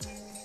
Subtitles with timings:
[0.00, 0.37] Yeah.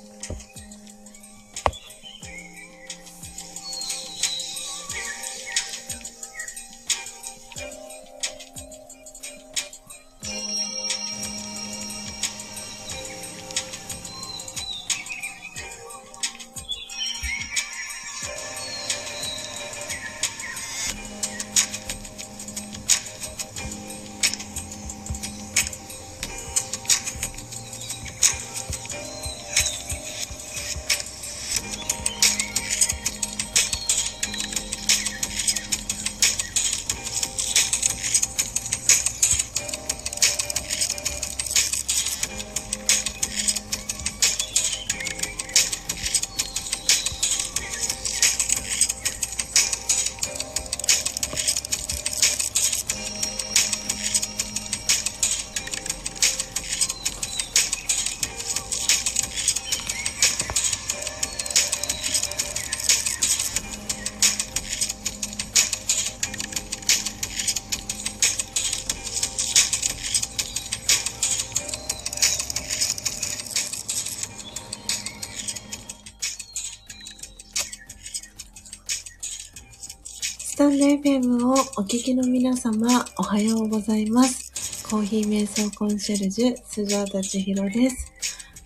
[81.04, 82.88] FM をお聞きの皆様、
[83.18, 84.88] おはようございます。
[84.90, 88.14] コーヒー瞑想コンシェルジュ、スジャータチヒロです。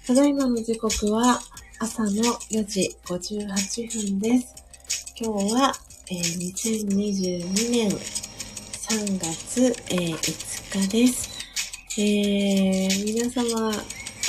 [0.06, 1.40] ただいまの時刻は
[1.80, 2.10] 朝の
[2.52, 4.54] 4時58分です。
[5.20, 5.74] 今日は、
[6.12, 11.30] えー2022年3月、えー5日です。
[12.00, 13.72] えー皆様、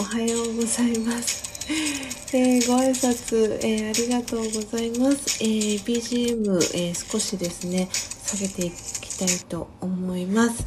[0.01, 2.08] おはようございます。
[2.31, 5.43] えーご挨拶、えーありがとうございます。
[5.43, 10.67] えー BGM、え少しですね、下げていきたいと思います。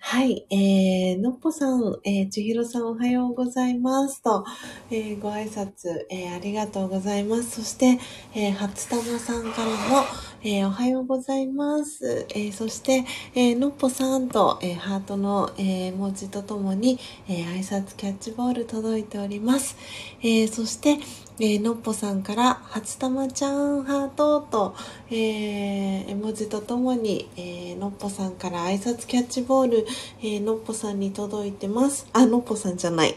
[0.00, 4.44] はい、えー、のっぽさん、え、ちひろさんおはようございますと、
[4.90, 7.62] えご挨拶、えありがとうございます。
[7.62, 8.00] そして、
[8.34, 10.04] えー、初玉さんからも、
[10.46, 12.26] えーおはようございます。
[12.28, 19.74] えーそして、えーのっぽさんと、えハートの、え文字とともに、え挨拶キャッチボール届いております。
[20.22, 20.98] えそして、
[21.40, 24.74] えのっぽさんから、初玉ちゃんハートと、
[25.10, 29.86] え絵文字とともに、えのっぽさんから挨拶キャッチボール、
[30.22, 32.06] えのっぽさんに届いてます。
[32.12, 33.14] あ、のっぽさんじゃない。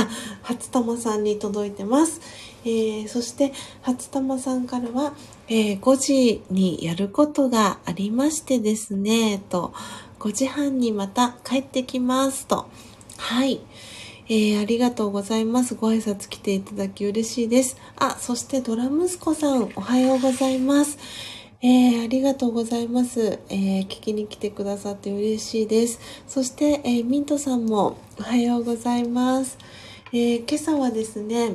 [0.00, 0.08] あ、
[0.42, 2.20] 初玉さんに届いてます。
[2.64, 5.14] えーそして、初玉さんからは、
[5.48, 9.72] えー5時にやることがありましてですね、と、
[10.18, 12.66] 5時半にまた帰ってきます、と。
[13.16, 13.60] はい。
[14.28, 15.74] えーありがとうございます。
[15.74, 17.76] ご挨拶来ていただき嬉しいです。
[17.96, 20.98] あ、そしてドラ息子さん、おはようございます。
[21.60, 23.38] えーありがとうございます。
[23.48, 25.98] えー聞きに来てくださって嬉しいです。
[26.26, 29.56] そして、えーミントさんもおはようございます。
[30.10, 31.54] えー今朝はですね、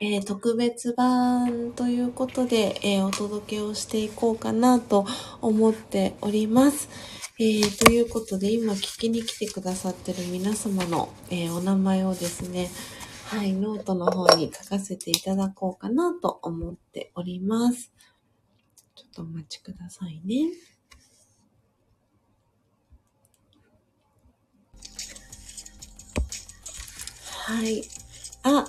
[0.00, 5.06] えー特別版ということで、えーお届けをしていこうかなと
[5.42, 6.88] 思っております。
[7.38, 12.70] えーということで、今聞きに来てくださってる皆様の、えお名前をですね、
[13.26, 17.92] はい、ノートの方に書かせていただこうかなと思っております。
[18.94, 20.50] ちょっとお待ちくださいね。
[27.46, 27.80] はい。
[28.42, 28.64] あ、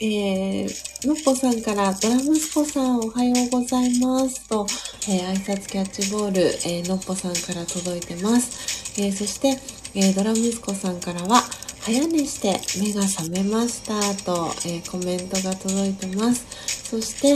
[0.00, 4.64] えー、のっぽさんから、ドラ息子さんおはようございますと、
[5.08, 9.02] えー挨拶キャッチボール、えーのっぽさんから届いてます。
[9.02, 9.58] えーそして、
[9.96, 11.42] えードラ息子さんからは、
[11.80, 16.46] 早寝して目が覚めましたと、えーコメントが届いてます。
[16.88, 17.30] そして、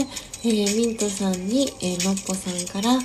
[0.45, 2.97] えーミントさんに、えーのっぽさんから、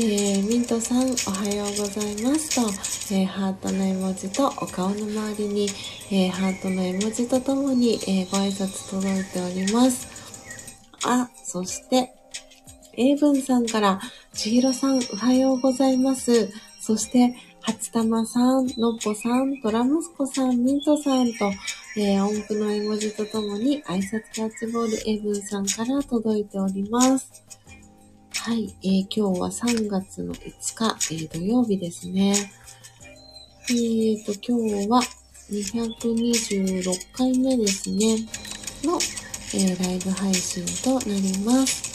[0.00, 2.60] ーミントさんおはようございますと、
[3.12, 5.68] えーハートの絵文字とお顔の周りに、
[6.12, 10.06] えーハートの絵文字とともに、えご挨拶届いております。
[11.04, 12.12] あ、そして、
[12.92, 14.00] 英文さんから、
[14.34, 16.48] ちひろさんおはようございます。
[16.80, 21.50] そして、初玉さん、のっぽさん、ドラ息子さん、ミントさんと、
[21.96, 27.57] え音符の絵文字とともに挨拶キャッチボール、エブンさんから届いております。
[28.34, 30.40] はい、えー今日は3月の5
[30.74, 32.34] 日、えー土曜日ですね。
[33.70, 35.02] えーと、今日は
[35.50, 38.26] 226回目ですね、
[38.84, 38.98] の、
[39.54, 41.88] えーライブ配信となります。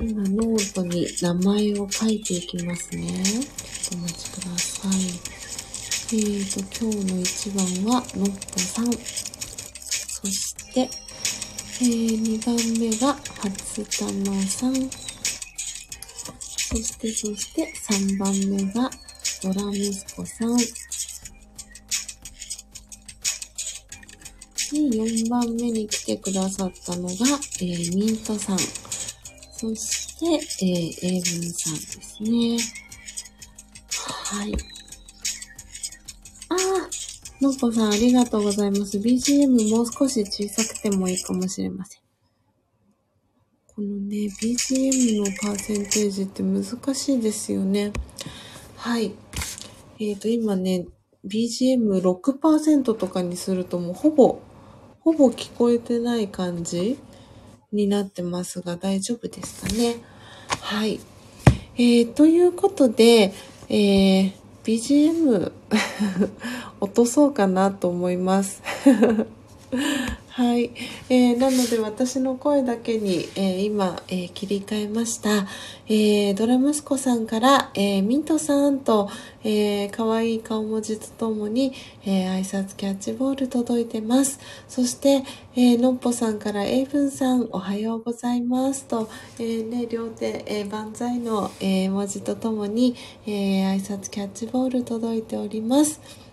[0.00, 3.24] 今、ノートに名前を書いていきますね。
[3.24, 3.44] ちょっ
[3.90, 4.92] とお待ちください。
[6.08, 8.92] えーと、今日の一番は、のっぽさん。
[8.92, 10.88] そして、
[11.78, 14.08] えー、2番目が、初玉
[14.46, 14.74] さん。
[14.74, 14.80] そ
[16.78, 18.90] して、そして、3番目が、
[19.42, 20.56] ドラ息子さん。
[20.56, 20.64] で、
[24.72, 27.14] 4番目に来てくださったのが、
[27.60, 28.58] えー、ミントさん。
[28.58, 30.24] そして、
[30.64, 32.56] えー、英文さんですね。
[33.98, 34.75] はい。
[37.40, 38.98] のっぽさんありがとうございます。
[38.98, 42.00] BGM もう少し小さくてもいいかもしれません。
[43.66, 47.92] このね、BGM のパーセンテージって難しいですよね。
[48.76, 49.12] はい。
[50.00, 50.86] えっ、と、今ね、
[51.26, 54.40] BGM6% とかにするともうほぼ、
[55.00, 56.98] ほぼ聞こえてない感じ
[57.70, 59.96] になってますが大丈夫ですかね？
[60.62, 61.00] はい。
[61.76, 63.34] えー、ということで、
[63.68, 64.32] えー、
[64.66, 65.52] BGM
[66.80, 68.60] 落とそうかなと思います。
[70.36, 70.70] はい、
[71.08, 75.46] えーなので私の声だけに、えー今、えー切り替えました、
[75.86, 79.08] えードラ息子さんから、えーミントさんと、
[79.44, 81.72] えー、かわいい顔文字とともに、
[82.04, 84.38] えー挨拶キャッチボール届いてます。
[84.68, 85.24] そして、
[85.54, 92.94] えーのっぽさんからエイブンさんおはようございますと、えーね、両手、えー万歳の、えー文字とともに、
[93.26, 96.25] えー挨拶キャッチボール届いております。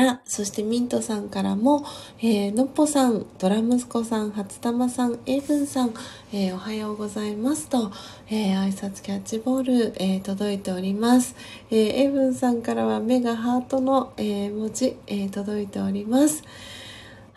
[0.00, 1.84] あ、そしてミントさんからも、
[2.20, 5.94] えー、のっぽさん、ドラ息子さん、初玉さん、エイブンさん、
[6.32, 7.90] えー、おはようございますと、
[8.30, 11.34] えー、挨拶キャッチボール、えー、届いております。
[11.72, 16.44] えー、エイブンさんからは目がハートの、えー、文字、えー、届いております。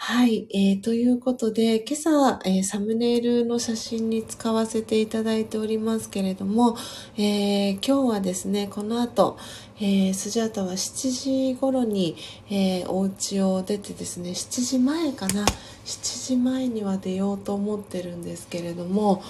[0.03, 6.75] はい、えー、ということで、今朝、えー、サムネイルの写真に使わせていただいておりますけれども、
[7.17, 9.37] えー、今日はですね、この後、
[9.79, 12.17] えー、スジャータは7時頃に、
[12.49, 15.45] えー、お家を出てですね、7時前かな、
[15.85, 19.21] 7時前には出ようと思ってるんですけれども、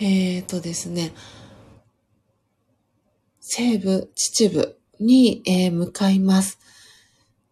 [0.00, 1.14] えーとですね、
[3.40, 6.58] 西部、秩父に、えー、向かいます。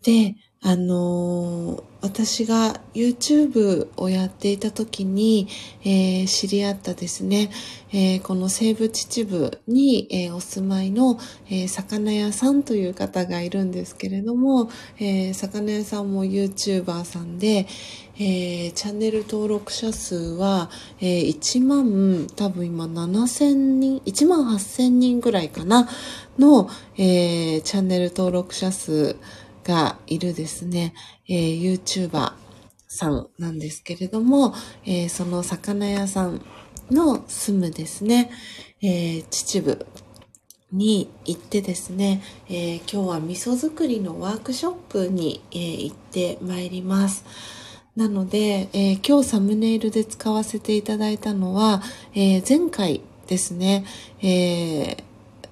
[0.02, 5.46] で、あのー、私が YouTube をやっていた時に、
[5.84, 7.48] えー、知り合ったですね、
[7.92, 11.18] えー、この西部秩父に、えお住まいの、
[11.48, 14.68] え魚屋さんという方がいるんですけれども、
[14.98, 17.68] え魚屋さんも YouTuber さんで、
[18.18, 20.70] えチャンネル登録者数は、
[21.00, 25.88] え1万、多分今7000人、1万8000人ぐらいかな、
[26.36, 26.68] の、
[26.98, 29.16] えチャンネル登録者数
[29.64, 30.94] がいるですね、
[31.28, 32.32] えー、YouTuber
[32.88, 34.54] さんなんですけれども、
[34.84, 36.42] えー、その魚屋さん
[36.90, 38.30] の住むですね、
[38.82, 39.86] えー、秩父
[40.72, 47.24] に行ってですね、えー、今日は味噌作りのワークショップに、えー、行ってまいります。
[47.94, 51.82] なので、えー、今日サムネイルで使わせていただいたのは、
[52.14, 53.84] えー、前回ですね、
[54.22, 55.02] えー、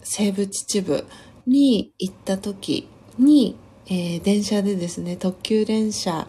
[0.03, 1.05] 西武秩父
[1.47, 3.57] に行った時に、
[3.91, 6.29] えー、電車でですね、特急電車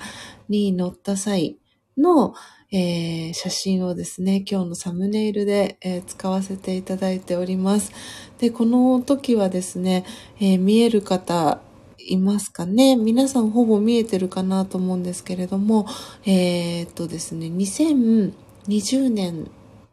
[0.50, 1.60] に乗った際
[1.96, 2.34] の、
[2.72, 7.92] えー、写真をですね、今日のサムネイルで、えー、使わせていただいております。
[8.40, 10.06] で、この時はですね、
[10.40, 11.62] え見える方
[12.00, 12.96] いますかね？
[12.96, 15.86] 皆さんほぼ見えてるかなと思うんですけれども、
[16.26, 19.52] えっとですね、2020年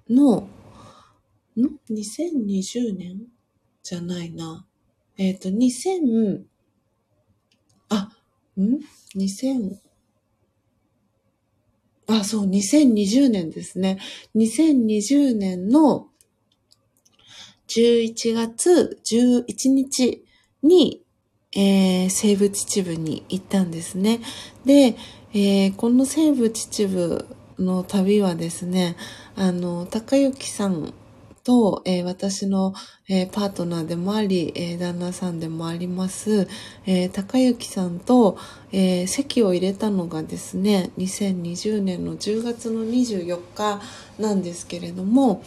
[0.09, 0.49] の、
[1.57, 3.27] ん ?2020 年？
[3.83, 4.67] じゃないな。
[5.19, 6.45] えっ、と、2000、
[7.89, 8.11] あ、
[8.57, 8.81] ん
[9.17, 9.77] ?2000、
[12.09, 13.99] あ、そう、2020年ですね。
[14.35, 16.09] 2020年の
[17.69, 20.25] 11月11日
[20.63, 21.03] に、
[21.53, 24.21] えー、西部秩父に行ったんですね。
[24.65, 24.97] で、
[25.35, 28.97] えー、この西部秩父の旅はですね、
[29.37, 30.95] あの、高幸さん
[31.49, 32.75] と、えー、私の、
[33.09, 36.47] えー、パートナーでもあり、えー、旦那さんでもあります、
[36.85, 38.37] え高幸さんと、
[38.71, 43.81] え席を入れたのがですね、2020年の10月の24日
[44.19, 45.43] なんですけれども、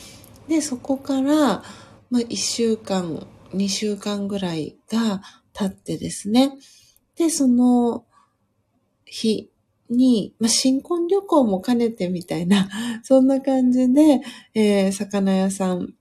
[0.48, 1.64] で、そこから、
[2.10, 5.22] まあ、1週間、2週間ぐらいが
[5.54, 6.54] 経ってですね、
[7.16, 8.06] で、その
[9.06, 9.51] 日
[9.92, 12.70] に、まあ、新婚旅行も兼ねてみたいな、
[13.04, 14.22] そんな感じで、
[14.54, 15.94] えー、魚屋さん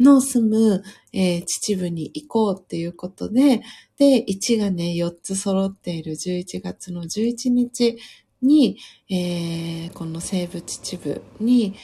[0.00, 0.82] の住む、
[1.12, 3.62] えー、秩父に行こうっていうことで、
[3.98, 7.98] で、1がね、4つ揃っている11月の11日
[8.42, 8.78] に、
[9.10, 11.74] えー、この西武秩父に、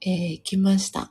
[0.00, 1.10] えー、行きました。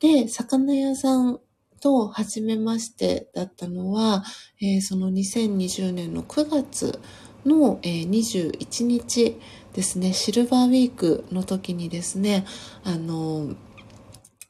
[0.00, 1.40] で、魚屋さん
[1.80, 4.24] と初めましてだったのは、
[4.60, 7.00] えー、その2020年の9月
[7.48, 9.40] の、えー、21日
[9.72, 12.44] ですね、シルバーウィークの時にですね、
[12.84, 13.54] あの、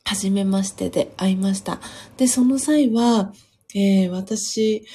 [0.04, 1.80] 初めましてで会いました。
[2.16, 3.32] で、その際は、
[3.74, 4.86] えー、私、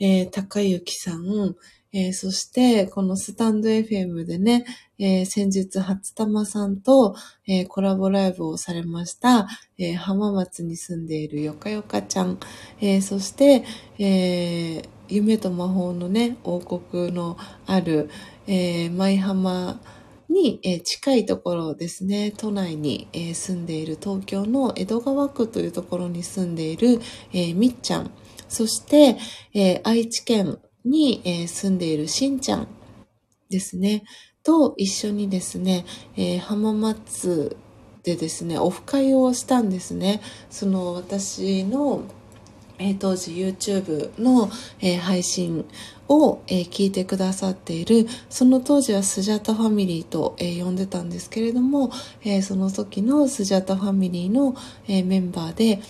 [0.00, 1.56] えー、高幸さん、
[1.94, 4.64] えー、そして、このスタンド FM でね、
[4.98, 7.14] えー、先日、初玉さんと、
[7.46, 9.46] えー、コラボライブをされました、
[9.76, 12.38] え浜松に住んでいるよかよかちゃん、
[12.80, 13.64] えそして、
[13.98, 18.08] え夢と魔法のね、王国のある、
[18.46, 19.78] え舞浜
[20.30, 27.00] に、え近いところですね、都内に、え住んでいる東京の江戸川区というところに住んでいる、
[27.34, 28.10] えみっちゃん、
[28.48, 29.18] そして、
[29.52, 32.68] え愛知県に、住んでいるしんちゃん
[33.50, 34.04] ですね、
[34.42, 35.84] と一緒にですね、
[36.16, 37.56] え浜松
[38.02, 40.20] でですね、オフ会をしたんですね。
[40.50, 42.02] その私の
[42.78, 45.64] え当時 YouTube の、え配信
[46.08, 51.92] を、え聞いてくださっている、その当時はスジャタファミリーと、え呼んでたんですけれども、
[52.24, 54.56] えその時のスジャタファミリーの、
[54.88, 55.80] えメンバーで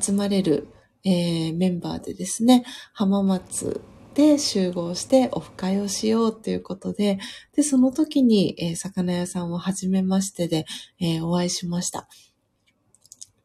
[0.00, 0.68] 集まれる、
[1.04, 3.80] えメンバーでですね、浜松
[4.16, 7.18] で集合してオフ会をしようということで、
[7.54, 10.64] で、その時に、え魚屋さんをはじめましてで、
[10.98, 12.08] えお会いしました。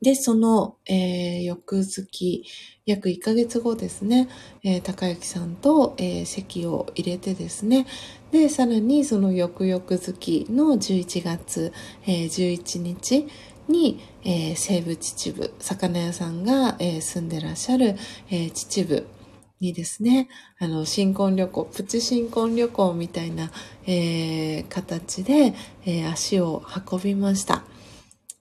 [0.01, 2.43] で、その、えー、翌月、
[2.85, 4.29] 約1ヶ月後ですね、
[4.63, 7.85] えー、高幸さんと、えー、席を入れてですね、
[8.31, 11.73] で、さらにその翌々月の11月、
[12.07, 13.27] えー、11日
[13.67, 17.97] に、えー、西部秩父、魚屋さんが、えー、住んでらっしゃる、
[18.29, 19.20] えー、秩父
[19.61, 20.27] にですね、
[20.59, 23.51] あの、新婚旅行、プチ新婚旅行みたいな、
[23.85, 25.53] えー、形で、
[25.85, 27.63] えー、足を運びました。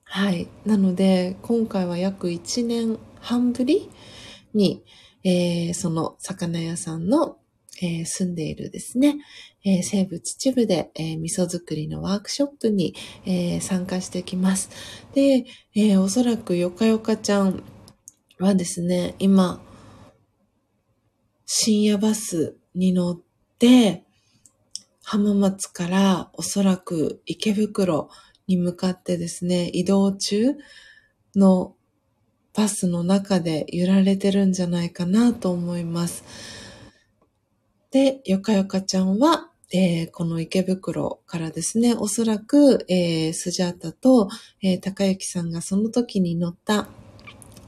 [0.05, 0.49] はい。
[0.65, 3.91] なので、今回は約1年半ぶり
[4.55, 4.83] に、
[5.23, 7.37] えー、その魚屋さんの、
[7.83, 9.19] えー、住んでいるですね、
[9.65, 12.95] えー、西部秩父で、えー、味噌作りのワークショップに、
[13.27, 14.71] えー、参加してきます。
[15.15, 17.63] で、えー、おそらくよかよかちゃん
[18.39, 19.61] はですね、今、
[21.53, 23.21] 深夜バスに乗っ
[23.59, 24.05] て、
[25.03, 28.09] 浜松からおそらく池袋
[28.47, 30.55] に向かってですね、移動中
[31.35, 31.75] の
[32.55, 36.23] バスの中で揺られてるんじゃないかなと思います。
[37.91, 44.29] で、よかよかちゃんは、えー、この池袋からですね、おそらく、えー、スジャータと、
[44.63, 46.87] えー、高幸さんがその時に乗った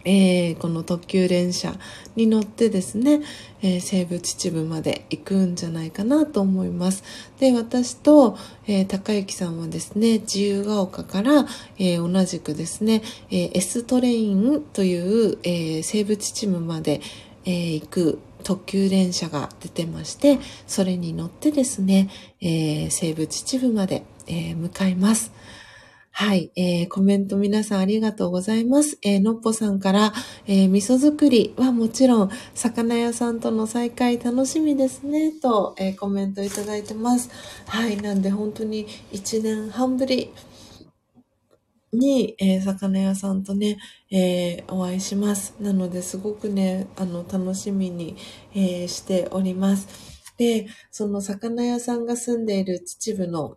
[0.04, 1.75] えー、この特急電車
[2.16, 3.21] に乗ってですね、
[3.62, 7.04] えー、西武秩父まで行くんじゃないかなと思います。
[7.38, 11.47] で、私と、えー、高幸さんはですね、自由が丘から、
[11.78, 17.00] えー、同じくですね、えー、S トレインという、えー、西武秩父まで、
[17.44, 22.09] えー、行く特急電車が出てまして、それに乗ってですね、
[22.40, 25.32] えー、西武秩父まで、えー、向かいます。
[26.14, 28.99] はい、えー、コメント皆さんありがとうございます。
[29.02, 30.12] えー、のっぽさんから、
[30.47, 37.31] えー、味噌作りはもちろん、魚屋さんとの再会楽しみですね、と、えー、コメントいただいてます。
[37.66, 40.31] はい、なんで本当に1年半ぶり
[41.95, 43.78] に、えー、魚屋さんとね、
[44.11, 45.54] えー、お会いします。
[45.61, 48.16] なのですごくね、あの、楽しみに、
[48.54, 49.88] えー、しております。
[50.37, 53.57] で、その魚屋さんが住んでいる秩父の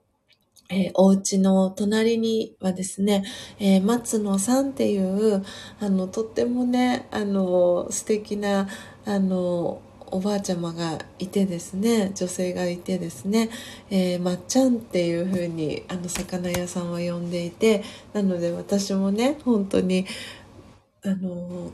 [0.69, 3.23] えー、お家の隣にはですね、
[3.59, 5.43] えー、松野さんっていう、
[5.79, 8.67] あの、とってもね、あの、素敵な、
[9.05, 13.49] あの、おばあちゃまがいてですね、女性がいてですね、
[13.89, 20.05] えー、まっちゃんっていう風に、あの、魚屋さんは呼んでいて、なので私もね、本当に、
[21.03, 21.71] あの、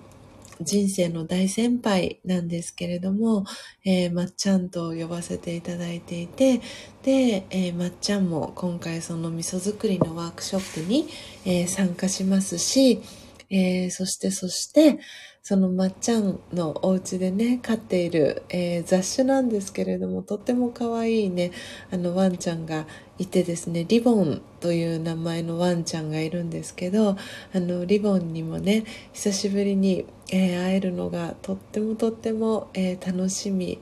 [0.63, 3.45] 人生の大先輩なんですけれども、
[3.83, 6.61] えー、まっちゃんと呼ばせていただいていて、
[7.03, 11.07] で、えー、まっちゃんも今回その味噌作りのワークショップに、
[11.45, 13.01] えー、参加しますし、
[13.49, 14.99] えー、そしてそして、
[15.43, 21.51] そのまっちゃんのお家でね、飼っている、えー、雑種なんですけれども、とっても可愛いね、
[21.91, 22.85] あのワンちゃんが
[23.17, 27.17] いてですね、リボンという名前のワンちゃんがいるんですけど、
[27.53, 33.79] あの、リボンにもね、久しぶりに、えー、会えるのがとってもとっても、えー、楽しみ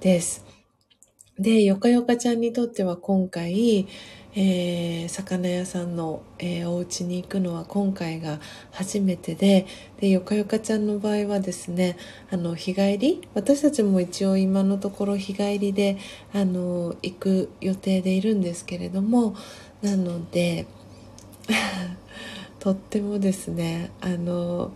[0.00, 0.44] です。
[1.38, 3.86] で、よかよかちゃんにとっては今回、
[4.34, 9.66] えー、魚屋さんの、えー、お家に行くのは今回が初めてで、
[10.00, 11.98] で、よかよかちゃんの場合はですね、
[12.30, 15.98] あの、日帰り私たちも一応今のところ日帰りで、
[16.32, 19.34] あの、行く予定でいるんですけれども、
[19.82, 20.66] なので、
[22.58, 24.72] とってもですね、あの、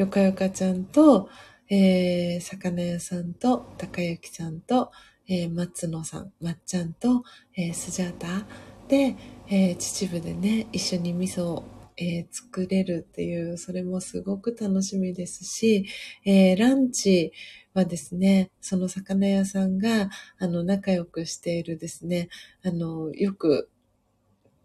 [0.00, 1.28] よかよかちゃんと、
[1.68, 4.92] えー、魚屋さんと、高幸さんと、
[5.28, 7.22] えー、松野さん、まっちゃんと、
[7.54, 8.46] えー、スジャータ、
[8.88, 9.14] で、
[9.48, 11.64] えー、秩父でね、一緒に味噌を、
[11.98, 15.84] えー、作れるっていう、それもすごく楽しみですし、
[16.24, 17.34] えー、ランチ
[17.74, 22.30] はですね、その魚屋さんが、あの、仲良くしているですね、
[22.64, 23.68] あの、よく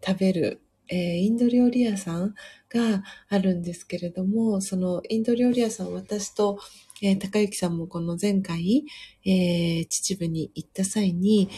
[0.02, 2.34] 食べる、えー、インド料理屋さん
[2.68, 6.58] があるんですけれども、そのインド料理屋さん、私と、
[7.02, 8.84] えー、高幸さんもこの前回、
[9.24, 11.48] えー、秩父に行った際に、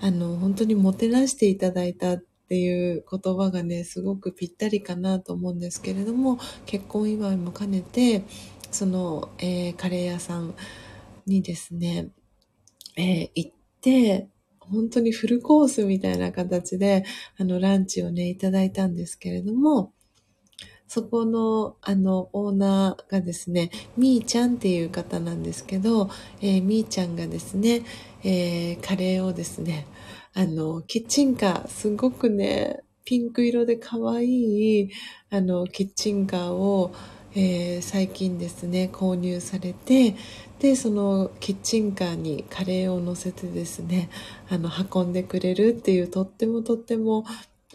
[0.00, 8.22] あの、本当にもてなしていただいたっていう言葉がね、すごくぴったりかなと思うんですけれども、結婚祝いも兼ねて、
[8.70, 10.54] その、えー、カレー屋さん
[11.26, 12.08] にですね、
[12.96, 14.28] えー、行って、
[14.70, 17.04] 本当にフルコースみたいな形で、
[17.38, 19.92] あの、ランチをね、いただいたんですけれども、
[20.88, 27.82] そこの、あの、オーナーがですね、みーちゃんっていう方なんですけど、えー、みーちゃんがですね、
[28.22, 29.86] えー、カレーをですね、
[30.32, 34.90] あの、キッチンカー、すごくね、ピンク色で可愛い、
[35.30, 36.92] あの、キッチンカーを、
[37.38, 40.16] えー、最近ですね、購入されて、
[40.58, 44.08] で、そのキッチンカーにカレーを乗せてですね、
[44.48, 47.26] あの、運んでくれるっていう、とってもとっても、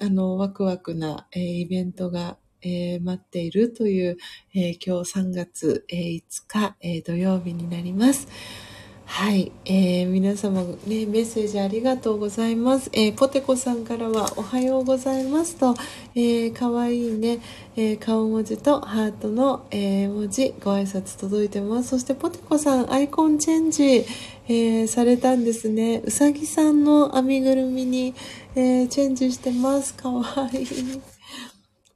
[0.01, 4.17] あの、ワクワクな、えー、イベントがえー、待っているという、
[4.53, 8.27] え、今日3月、え5日、え土曜日になります。
[9.13, 12.89] はい、えー、皆様ね、メッセージありがとうございます。
[12.93, 15.75] えー、ポテコさんからはおはようございますと、
[16.15, 17.39] えー、かわいいね、
[17.75, 21.89] えー、顔文字とハートの、えー、文字、ご挨拶届いてます。
[21.89, 24.05] そしてポテコさん、アイコンチェンジ、
[24.47, 26.01] え、されたんですね。
[26.05, 28.15] うさぎさんの編みぐるみに、
[28.55, 29.93] え、チェンジしてます。
[29.93, 30.67] かわいい。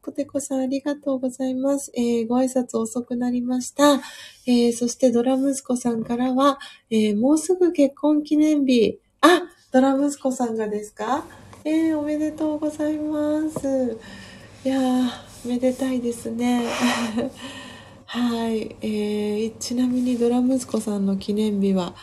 [0.05, 1.91] ポテコさんありがとうございます。
[1.95, 3.95] えー、ご挨拶遅くなりました。
[4.45, 6.59] えー、そしてドラ息子さんからは、
[6.91, 8.99] えー、もうすぐ結婚記念日。
[9.21, 11.25] あ、ドラ息子さんがですか？
[11.63, 13.97] えー、おめでとうございます。
[14.63, 15.09] いやー、
[15.47, 16.67] めでたいですね。
[18.05, 21.95] はい、えー、ちなみにドラ息子さんの記念日は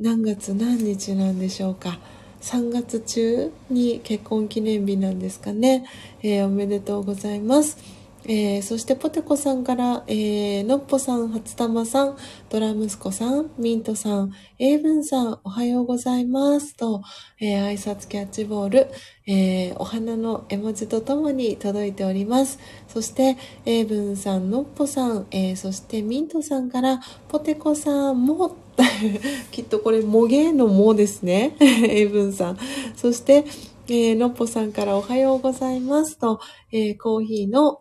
[0.00, 1.98] 何月何日なんでしょうか？
[2.40, 5.84] 3月中に結婚記念日なんですかね。
[6.22, 7.98] えー、おめでとうございます。
[8.30, 12.16] えー、そしてポテコさんから、えー、のっぽさん、初玉さん、
[12.50, 17.02] ドラ息子さん、ミントさん、エイブンさん、おはようございますと、
[17.40, 18.88] えー、挨拶キャッチボール、
[19.26, 22.58] えー、お花の絵文字とともに届いております。
[22.86, 28.56] そして、エイブンさん、のっぽさん、えー、そしてミントさんから、ポテコさんも、
[29.50, 31.56] きっとこれ、もげのもですね。
[31.60, 32.58] エイブンさん。
[32.96, 33.44] そして、
[33.88, 36.40] えー、のっぽさんからおはようございますと、
[36.72, 37.80] えー、コーヒーの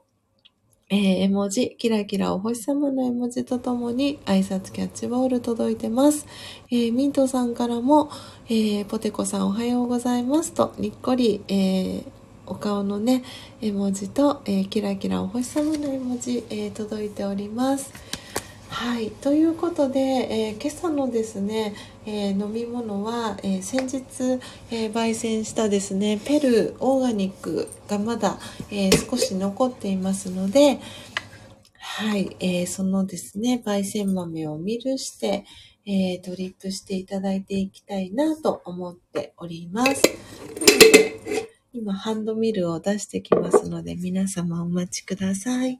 [0.89, 6.25] えー、絵文字、キラキラお星様の絵文字とともに挨拶キャッチボール届いてます。
[6.71, 8.10] え、ミントさんからも、
[8.49, 12.05] え、ポテコさんおはようございますと、にっこり、え、
[12.45, 13.25] お顔のね、
[13.62, 17.91] 絵文字と、えキラキラお星様の絵文字、え届いております。
[18.69, 19.12] はい。
[19.12, 21.73] ということで、えー、今朝のですね、
[22.06, 28.38] えー、飲み物は、えー、先日、え焙煎したですね、ペルーオーガニックがまだ、
[28.69, 30.80] え少し残っていますので、
[31.80, 32.36] はい。
[32.39, 35.45] えそのですね、焙煎豆をミルして、
[35.86, 40.03] えドリップしていただいていきたいなと思っております。
[41.73, 45.80] 今、ハンドミルを出してきますので、皆様お待ちください。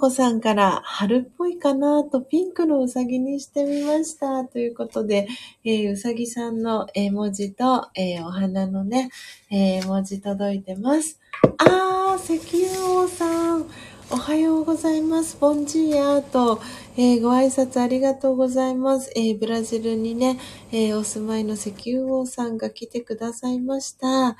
[0.00, 4.46] ポテコさんから春っぽいかなとピンクのうさぎにしてみました。
[4.46, 5.28] ということで、
[5.62, 9.10] えー、うさぎさんの絵文字と、えー、お花のね、
[9.50, 11.20] え、文字届いてます。
[11.58, 13.66] あー、石油王さん。
[14.10, 15.36] おはようございます。
[15.38, 16.62] ボンジーヤーと、
[16.96, 19.12] えー、ご挨拶ありがとうございます。
[19.14, 20.38] えー、ブラジルにね、
[20.72, 24.38] えー、お住まいの石油王さんが来てくださいました。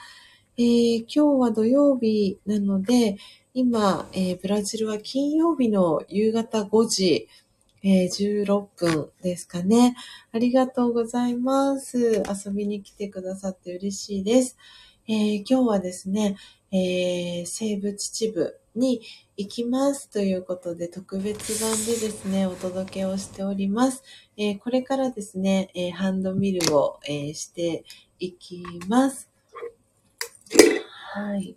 [0.57, 3.16] え今日は土曜日なので、
[3.53, 7.29] 今、えー、ブラジルは金曜日の夕方5時、
[7.83, 9.97] えー、16分ですかね。
[10.31, 12.23] ありがとうございます。
[12.29, 14.57] 遊びに来てくださって嬉しいです。
[15.09, 16.37] えー、今日はですね、
[16.71, 19.01] えー、西部秩父に
[19.37, 24.05] 行きますということで特別版でですね、お届けをしております。
[24.37, 27.85] えー、これからですね、えー、ハンドミルを、えー、して
[28.21, 29.29] いきます。
[31.15, 31.57] はい。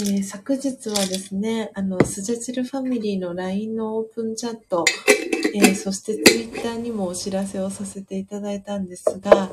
[0.00, 4.84] ー、昨日はですね、あの、スジャチルファミリーの LINE のオープンチャット、
[5.56, 9.50] えー、そして Twitter にもお知らせをさせていただいたんですが、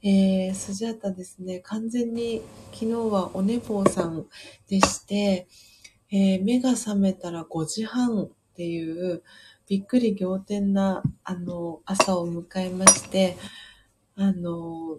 [0.00, 4.26] えー、スジャータですね、完全に昨日はお寝坊さん
[4.68, 5.48] でして、
[6.12, 9.24] えー、目が覚めたら5時半っていう、
[9.68, 13.36] びっくり仰天な、あの、朝を迎えまして、
[14.14, 14.98] あの、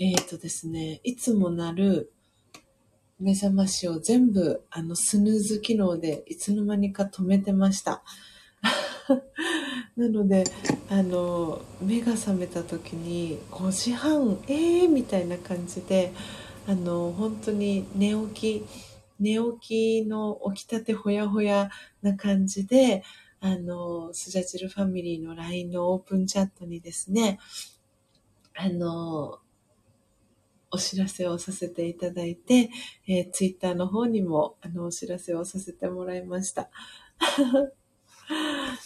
[0.00, 2.12] えっ、ー、とですね、いつもなる
[3.22, 8.02] 目覚ましを全部、あの、スヌーズ機能でいつの間にか止めてました。
[9.96, 10.44] なので、
[10.90, 16.12] あの、目が覚めた時に5時半、えーみたいな感じで、
[16.66, 18.66] あの、本当に寝起き、
[19.20, 21.70] 寝起きの起きたてほやほや
[22.02, 23.04] な感じで、
[23.40, 27.38] あの、スジャチルファミリーの LINE のオープンチャットにですね、
[28.54, 29.38] あの、
[30.72, 32.70] お知らせをさせていただいて、
[33.06, 36.70] えー、ツイッターの方にも、あの、お知らせをさせてもらいました。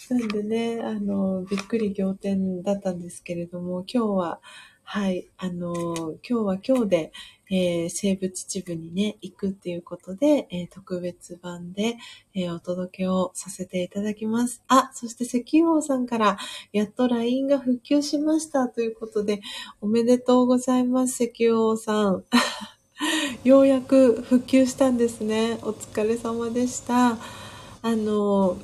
[0.09, 4.41] なんでね、あの、びっくり仰天だったんですけれども、今日は、
[4.83, 7.11] はい、あの、今日は今日で、
[7.49, 11.97] えー、生物秩父にね、行くっていうことで、えー、特別版で、
[12.33, 14.63] えー、お届けをさせていただきます。
[14.67, 16.37] あ、そして石油王さんから、
[16.73, 19.41] やっと LINE が復旧しましたということで、
[19.81, 22.23] おめでとうございます、石油王さん。
[23.43, 25.59] ようやく復旧したんですね。
[25.61, 27.17] お疲れ様でした。
[27.81, 28.57] あの、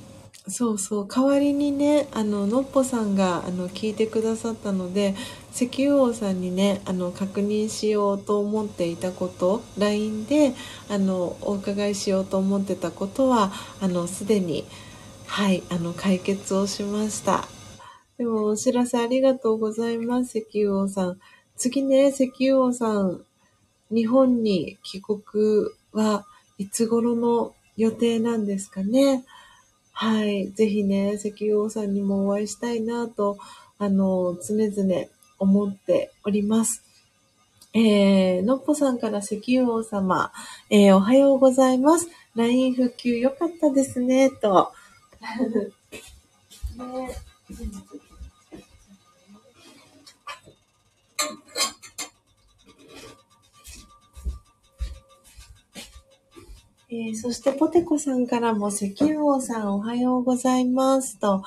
[0.47, 5.15] そうそう、代わりにね、あの、のっぽさんが、あの、聞いてくださったので、
[5.55, 10.55] 石油王さんにね、あの、確認しようと思っていたこと、LINE で、
[10.89, 14.65] あの、お伺いしようと思ってたことは、あの、すでに、
[15.27, 17.47] はい、あの、解決をしました。
[18.17, 21.19] でも、お知らせありがとうございます、石油王さん。
[21.55, 23.23] 次ね、石油王さん、
[23.91, 25.19] 日本に帰国
[25.91, 26.25] は
[26.57, 29.23] いつ頃の予定なんですかね？
[29.91, 30.49] はい。
[30.49, 33.37] ぜひね、石油王さんにもお会いしたいなと、
[33.77, 35.05] あの、常々
[35.43, 36.83] 思っております。
[37.73, 40.31] えー、のっぽさんから石油王様、
[40.69, 42.07] えー、おはようございます。
[42.35, 44.71] LINE 復旧良かったですね、と。
[46.77, 47.09] ね
[56.95, 61.43] えー、そして、ポテコさんからも、石油王さんおはようございますと、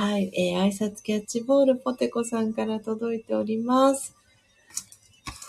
[0.00, 4.16] はい、えー、挨拶キャッチボール、ポテコさんから届いております。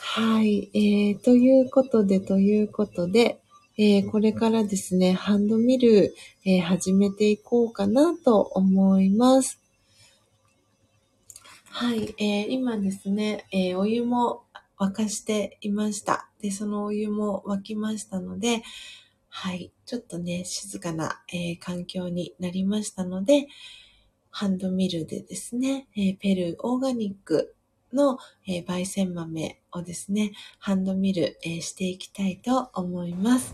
[0.01, 3.39] はい、えー、ということで、ということで、
[3.77, 9.57] えー、これからですね、ハンドミル、えー、始めていこうかなと思います。
[11.69, 14.43] はい、えー、今ですね、え、お湯も
[14.77, 16.27] 沸かしていました。
[16.41, 18.63] で、そのお湯も沸きましたので、
[19.29, 19.71] はい。
[19.85, 23.47] ちょっとね、静かな、え、環境になりましたので、
[24.31, 27.55] ハンドミルでですね、え、ペルーオーガニック
[27.93, 28.17] の、
[28.47, 33.53] え、焙煎豆をですね、ハンドミル、え、していきたいと思います。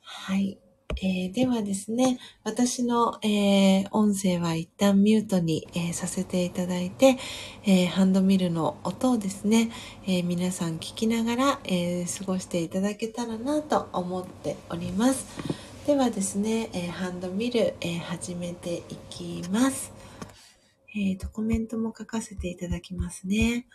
[0.00, 0.58] はい。
[1.02, 7.18] えー、ではですね、私の、えー、音声は一旦ミュートに、えー、させていただいて、
[7.66, 9.70] えハンドミルの音をですね、
[10.06, 15.65] え皆さん聞きながら、え過ごしていただけたらなと思っております。
[15.86, 19.92] ではですね、えハンドミル、え始めていきます。
[20.96, 23.68] えーと、コメントも書かせていただきますね。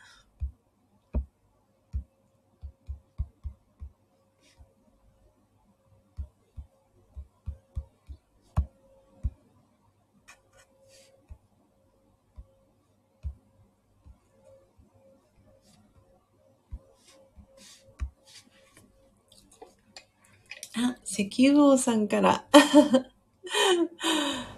[21.11, 22.45] 石油王さんから。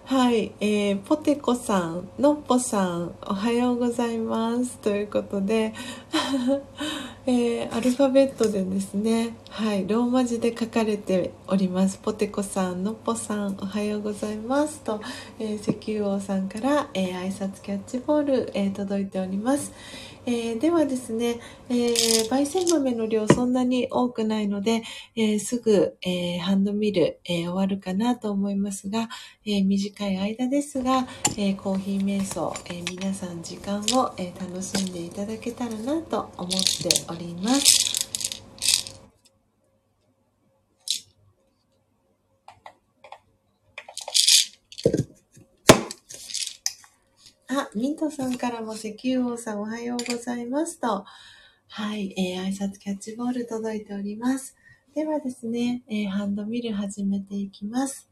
[0.04, 4.78] はい、えー、ポテコさん、のっぽさん、おはようございます。
[4.78, 5.74] ということで、
[7.26, 11.98] えー、アルファベットでですね、はい、ローマ字で書かれております。
[11.98, 15.00] ポテコさん、のっぽさん、おはようございますと、
[15.40, 19.72] えー、石油王さんから、えー、挨拶キャッチボール、え届いております。
[20.26, 21.74] えではですね、え
[22.30, 24.82] 焙煎豆の量そんなに多くないので、
[25.16, 29.08] えすぐ、えハンドミル、え終わるかなと思いますが、
[29.44, 31.06] え短い間ですが、
[31.36, 37.83] えコーヒー瞑想、え皆さん時間を、え楽しんでいただけたらなと思っております。
[47.56, 51.04] あ、ミントさんからも石油王さんおはようございますと、
[51.68, 54.56] はい、えー、挨拶キャッチボール届いております。
[54.92, 58.10] ではですね、えー、ハンドミル始めていきます。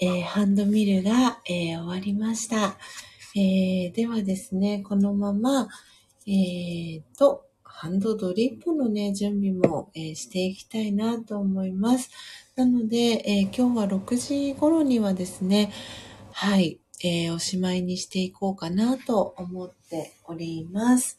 [0.00, 2.76] えー、ハンドミルが、えー、終わりました。
[3.34, 5.68] えー、ではですね、このまま、
[6.24, 12.10] えーと、ハンドドリップのね、準備も、えー、していきたいなと思います。
[12.54, 14.16] なので、えー、今日は6
[14.50, 15.72] 時頃にはですね、
[16.30, 21.18] はい、えー、おしまいにしていこうかなと思っております。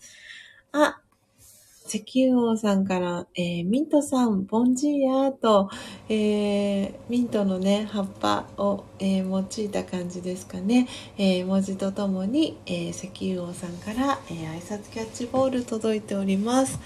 [1.89, 5.71] 石油王さんから、えー、ミントさん、ボンジーヤーと、
[6.08, 10.88] えー、ミントのね、葉っぱを、えー、用いた感じですかね。
[11.17, 16.80] え文字とともに、え石油王さんから、え挨拶キャッチボール届いております。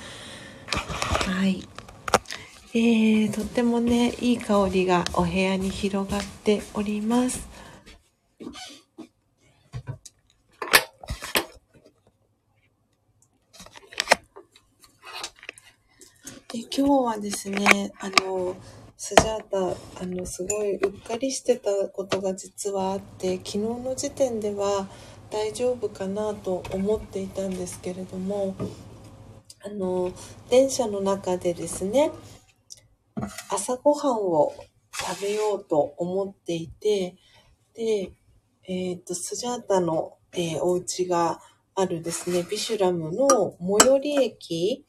[1.27, 1.67] はい。
[2.73, 7.53] えとってもね、いい香りがお部屋に広がっております。
[16.53, 18.57] で今日はですね、あの、
[18.97, 24.89] スジャータ、あの、すごいうっかりしてたことが実はあって、昨日の時点では
[25.31, 28.53] 大丈夫かなと思っていたんですけれども、
[29.65, 30.11] あの、
[30.49, 32.11] 電車の中でですね、
[33.49, 34.53] 朝ごはんを
[34.93, 37.15] 食べようと思っていて、
[37.75, 38.11] で、
[38.67, 41.39] えっ、ー、と、スジャータの、えー、お家が
[41.75, 44.85] あるですね、ビシュラムの最寄り駅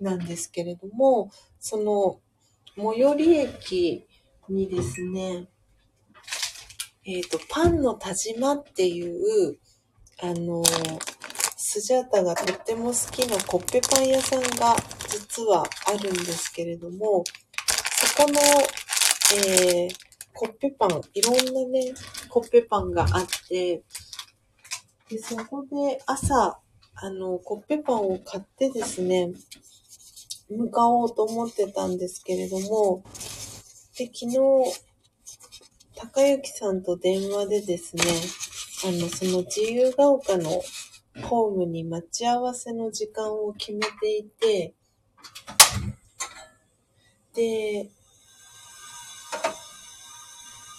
[0.00, 2.20] なんですけれども、その
[2.76, 4.06] 最寄り駅
[4.48, 5.48] にですね、
[7.06, 9.58] えっ、ー、と、パンの田島っていう、
[10.22, 10.62] あの、
[11.56, 14.76] スジャータがとっても好きなコッペパン屋さんが
[15.10, 17.24] 実はあるんですけれども、
[18.06, 18.40] そこの、
[19.36, 19.90] えー、
[20.32, 21.92] コッペパン、いろんなね、
[22.28, 23.82] コッペパンがあって、
[25.08, 26.58] で、そこで朝、
[26.94, 29.32] あの、コッペパンを買ってですね、
[30.50, 33.02] 向かおうと思ってたんですけれども、
[33.96, 34.38] で、昨日、
[35.96, 38.02] 高幸さんと電話でですね、
[38.84, 40.62] あの、その自由が丘の
[41.22, 44.74] ホームに待ち合わせの時間を決めていて、
[47.34, 47.88] で、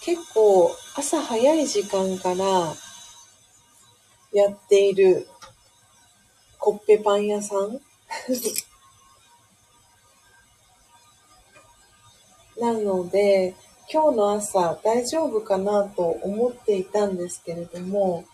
[0.02, 2.74] 結構朝早い時間から
[4.32, 5.26] やっている
[6.58, 7.80] コッペパン屋さん？
[12.58, 13.54] なので、
[13.92, 18.24] 今日の朝大丈夫かなと思っていたんですけれども、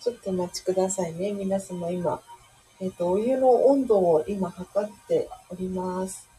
[0.00, 1.32] ちょっとお待ちくださいね。
[1.32, 2.20] 皆様今、
[2.80, 6.35] えっ、ー、と、お湯の温度を今測っております。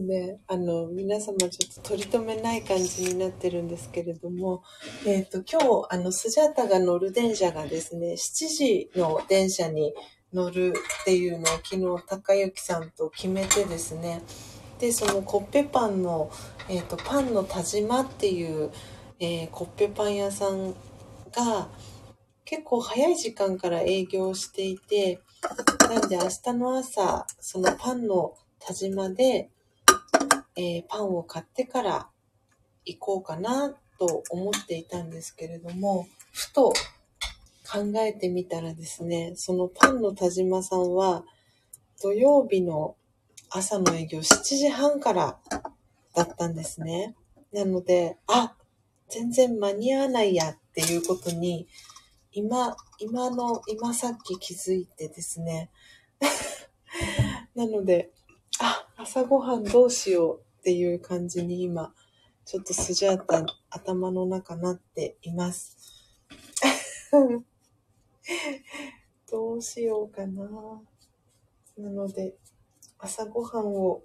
[0.00, 4.62] ね、あの、皆様ちょっと取り留めない感じになってるんですけれども、
[5.06, 9.94] えっ、ー、と、今日、あの、スジャータが乗る電車がですね、7時の電車に
[10.32, 14.22] 乗るっていうのを昨日、高幸さんと決めてですね、
[14.78, 16.30] で、そのコッペパンの、
[16.68, 18.70] えっ、ー、と、パンの田島っていう、
[19.18, 20.72] えー、コッペパン屋さん
[21.32, 21.68] が、
[22.44, 25.20] 結構早い時間から営業していて、
[25.88, 29.50] なんで明日の朝、そのパンの田島で、
[30.56, 32.08] えー、パンを買ってから
[32.84, 36.72] 行こうかなと思っていたんですけれども、ふと
[37.70, 41.24] 考えてみたらですね、そのパンの田島さんは
[42.02, 42.96] 土曜日の
[43.50, 45.38] 朝の営業7時半から
[46.14, 47.14] だったんですね。
[47.52, 48.54] なので、あ、
[49.08, 51.66] 全然間に合わないやっていうことに
[52.32, 55.70] 今、今の、今さっき気づいてですね。
[57.56, 58.12] なので、
[58.60, 61.94] あ、朝ごはんどうしようっていう感じに今、
[62.44, 65.78] ちょっとスジャータ頭の中なっています。
[69.32, 70.82] どうしようかな。
[71.78, 72.36] なので、
[72.98, 74.02] 朝ごはんを、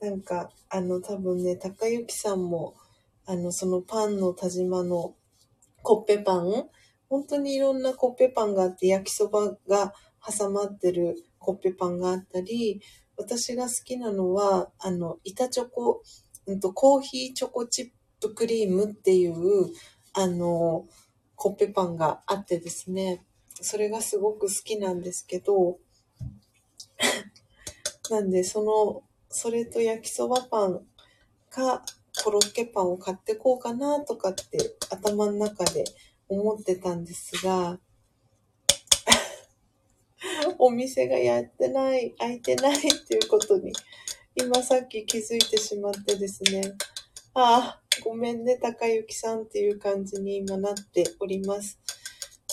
[0.00, 2.76] なんか、あの、多分ね、高幸さんも、
[3.26, 5.16] あの、そのパンの田島の
[5.82, 6.70] コッペパン
[7.10, 9.92] 本当にいろんなコッペパンがあって、焼きそばが
[10.26, 12.80] 挟まってるコッペパンがあったり、
[13.20, 16.02] 私が好きなのは、あの、板チョコ、
[16.46, 19.34] うんと、コーヒーチョコチップクリームっていう、
[20.14, 20.86] あの、
[21.36, 23.24] コッペパンがあってですね、
[23.60, 25.78] それがすごく好きなんですけど、
[28.10, 30.86] なんで、その、それと焼きそばパン
[31.50, 31.84] か、
[32.24, 35.84] コロッケパンを買ってこうかなとかって頭の中で
[36.28, 37.78] 思ってたんですが、
[40.62, 43.72] お店がやってない、開いてないっていうことに、
[44.34, 46.74] 今さっき気づいてしまってですね、
[47.32, 51.80] ああ、ごめんね、高雪さんっていう感じに今なっております。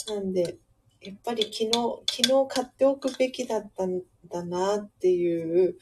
[0.07, 0.57] なんで、
[1.01, 1.71] やっぱり昨日、
[2.09, 5.77] 昨日買っておくべきだったんだなっていう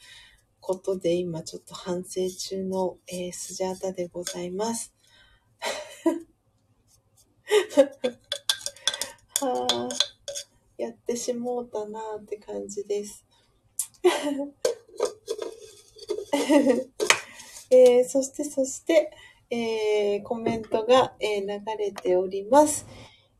[0.60, 4.92] ことで今ちょっと反省中の、えー、スジャータでございます。
[9.40, 9.88] はあ、
[10.78, 13.24] やってしもうたなって感じです。
[17.70, 19.10] えー、そして、そして、
[19.50, 22.86] えー、コメントが、えー、流れております。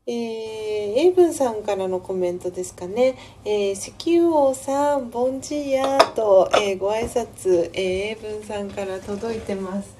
[0.09, 3.17] えー、エイブンさんからのコメントですかね。
[3.43, 9.97] えー、石油王さん、ボンジーヤーと、えー、ご挨拶、えー、エイブンさんから届いてます。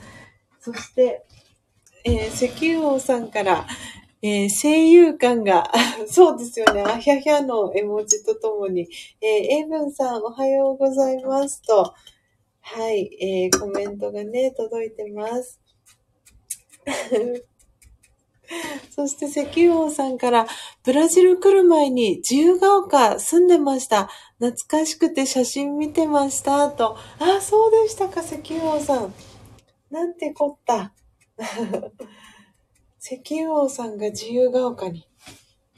[0.61, 1.25] そして、
[2.05, 3.67] えー、石油王さんから、
[4.21, 5.71] えー、声優感が、
[6.09, 8.87] そうですよね、あひゃひゃの絵文字とともに、
[9.21, 11.93] えー、エイブンさんおはようございますと、
[12.61, 15.61] はい、えー、コメントがね、届いてます。
[18.91, 20.47] そして石油王さんから、
[20.83, 24.09] ブラジル来る前に自由が丘住んでました。
[24.39, 26.69] 懐かしくて写真見てました。
[26.69, 26.97] と。
[27.19, 29.13] あ、そうでしたか、石油王さん。
[29.89, 30.93] なんてこった。
[33.09, 35.07] 石油王さんが自由が丘に。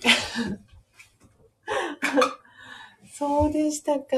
[3.13, 4.15] そうでしたか。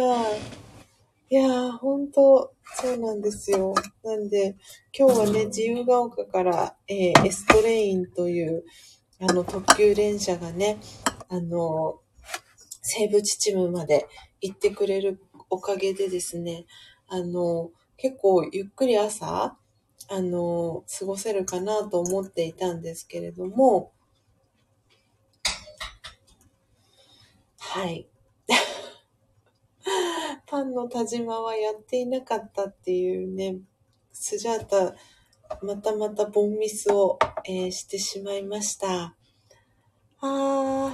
[1.29, 3.75] いやー、ほんと、そうなんですよ。
[4.01, 4.55] なんで、
[4.97, 8.63] 今日はね、自由が丘から、えー、エストレインという、
[9.19, 10.77] あの、特急電車がね、
[11.27, 11.99] あの、
[12.81, 14.07] 西武秩父まで
[14.39, 16.65] 行ってくれるおかげでですね、
[17.07, 19.57] あの、結構ゆっくり朝、
[20.13, 23.93] あの、過ごせるかなと思っていたんですけれども、
[27.57, 28.09] はい。
[30.47, 33.61] パンの田島はやっていなかったっていうね、
[34.11, 34.97] スジャータ、
[35.61, 39.15] またまたボンミスを、えー、してしまいました。
[40.19, 40.93] あ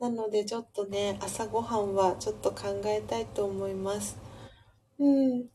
[0.00, 4.18] ー、なのでちょっとね、朝ごはんはちょっと考えたいと思います。
[4.98, 5.48] うん。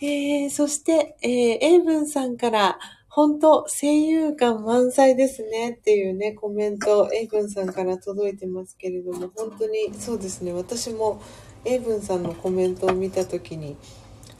[0.00, 1.30] えー、そして、えー、
[1.60, 2.78] エイブンさんから、
[3.08, 11.22] 本当声優感満載ですねっていうね、コメント、エイブンさんから届いてますけれども、本当にそうですね、私も
[11.64, 13.76] エイブンさんのコメントを見たときに、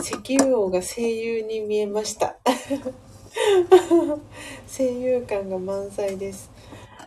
[0.00, 2.36] 石油王が声優に見えました。
[4.66, 6.50] 声優感が満載です。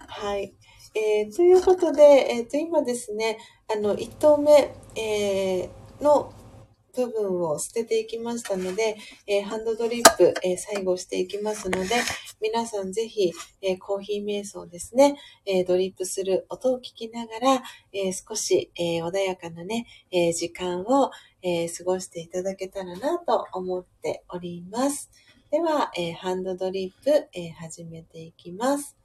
[0.08, 0.54] はい。
[0.96, 3.40] えー、ということで、えっ、ー、と、今ですね、
[3.70, 6.32] あの、1投目、えー、の
[6.98, 11.96] 部分を捨てていきましたので、えー、ハンドドリップ、えー、最後していきますので、
[12.42, 13.32] 皆さんぜひ、
[13.62, 21.12] えー、コーヒー瞑想ですね、えドリップする音を聞きながら、え少し、え穏やかなね、え時間を、
[21.44, 25.10] え過ごしていただけたらなと思っております。
[25.52, 28.97] では、えハンドドリップ、え始めていきます。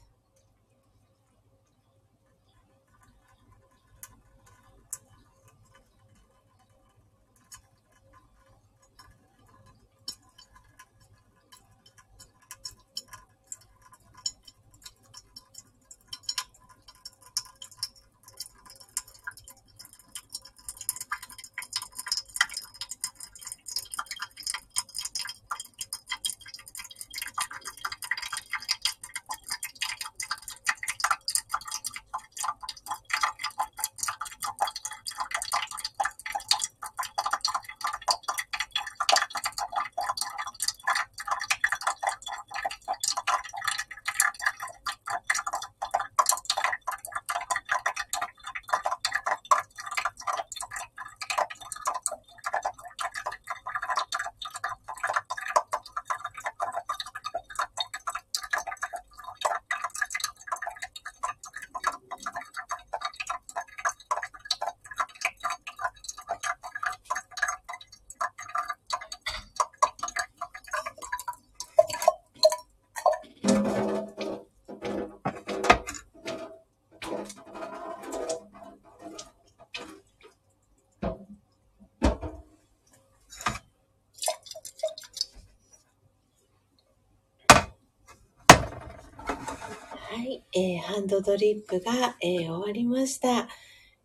[90.54, 93.48] えー、ハンドドリップが、えー、終わりました。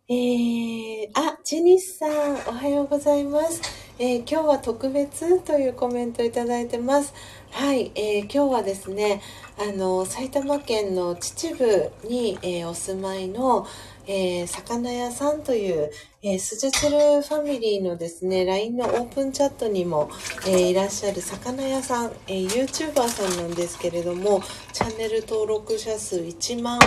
[0.08, 3.60] えー、あ、ジニスさん、おはようございます。
[3.98, 7.12] え、今日は特別というコメントいただいてます。
[7.50, 9.20] はい、えー、今日はですね、
[9.58, 13.66] あの、埼玉県の秩父に、え、お住まいの、
[14.10, 15.90] えー、魚屋さんという、
[16.22, 20.08] えー、スジャチルファミリーのですね、LINE のオープンチャットにも、
[20.46, 24.40] えー、いらっしゃる魚屋さん、えー、YouTuber さんなんですけれども、
[24.72, 26.78] チャンネル登録者数1万、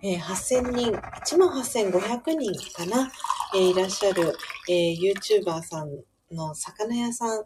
[0.00, 3.12] えー、8000人、1万8500人かな、
[3.54, 4.34] えー、いらっしゃる、
[4.70, 5.90] えー、YouTuber さん
[6.34, 7.44] の魚屋さん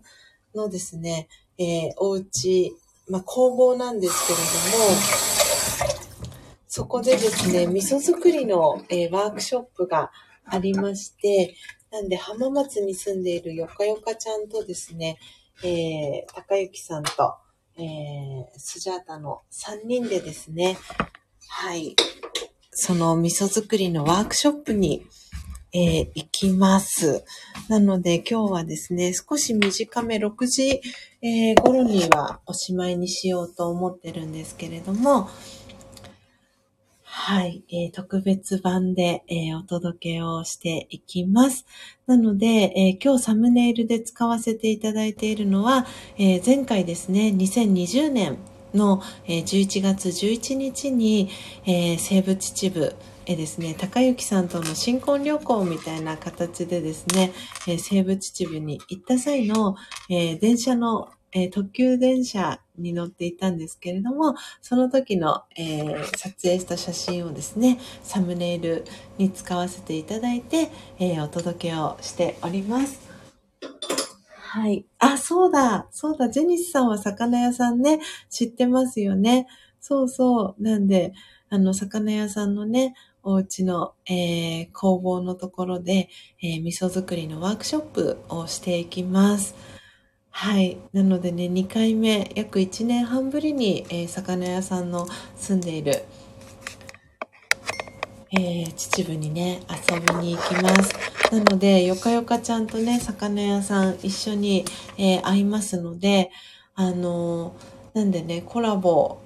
[0.54, 1.26] のですね、
[1.58, 2.72] えー、お家、
[3.08, 5.31] まあ、工房なんですけれども、
[6.74, 10.10] そこでですね、味噌作りの、えー、ワークショップが
[10.46, 11.54] ありまして、
[11.90, 15.18] なんで浜松に住んでいるよかよかちゃんとですね、
[15.62, 17.34] えー、高幸さんと、
[17.76, 20.78] えー、スジャータの3人でですね、
[21.46, 21.94] はい、
[22.70, 25.04] その味噌作りのワークショップに、
[25.74, 27.22] えー、行きます。
[27.68, 30.80] なので今日はですね、少し短め6時、
[31.20, 35.28] えー、頃にはおしまいにしようと思ってるんですけれども、
[37.14, 41.66] はい、えー、特別版で、えー、お届けをしていきます。
[42.06, 45.86] なので、えー、今日サムネイルで使わせていただいているのは、
[46.18, 48.38] え前回ですね、2020年
[48.72, 51.28] の、え11月11日に、
[51.66, 52.96] え西部秩父、
[53.26, 57.32] えですね、高幸さんとの新婚旅行みたいな形でですね、
[57.68, 59.76] え西部秩父に行った際の、
[60.08, 68.84] え電車の、え特急電車に乗っていたんですけれども、その時の、えー、撮影した写真をですね、サムネイル
[69.18, 73.00] に使わせていただいて、えー、お届けをしております。
[74.52, 74.84] はい。
[74.98, 75.88] あ、そうだ。
[75.90, 76.28] そうだ。
[76.28, 79.46] ジェニスさんは魚屋さんね、知ってますよね。
[79.80, 80.62] そうそう。
[80.62, 81.14] なんで、
[81.48, 86.10] あの、魚屋さんのね、お家の、えー、工房のところで、
[86.42, 89.71] えー、味噌作りのワークショップをしていきます。
[90.34, 90.78] はい。
[90.92, 95.06] なのでね、2回目、約1年半ぶりに、えー、魚屋さんの
[95.36, 96.02] 住んでいる、
[98.32, 100.94] えー、秩父にね、遊びに行きます。
[101.30, 104.64] なので、よかよかちゃんとね、魚屋さん一緒に、
[104.96, 106.30] えー、会いますので、
[106.74, 107.54] あの、
[107.92, 109.18] なんでね、コラボ、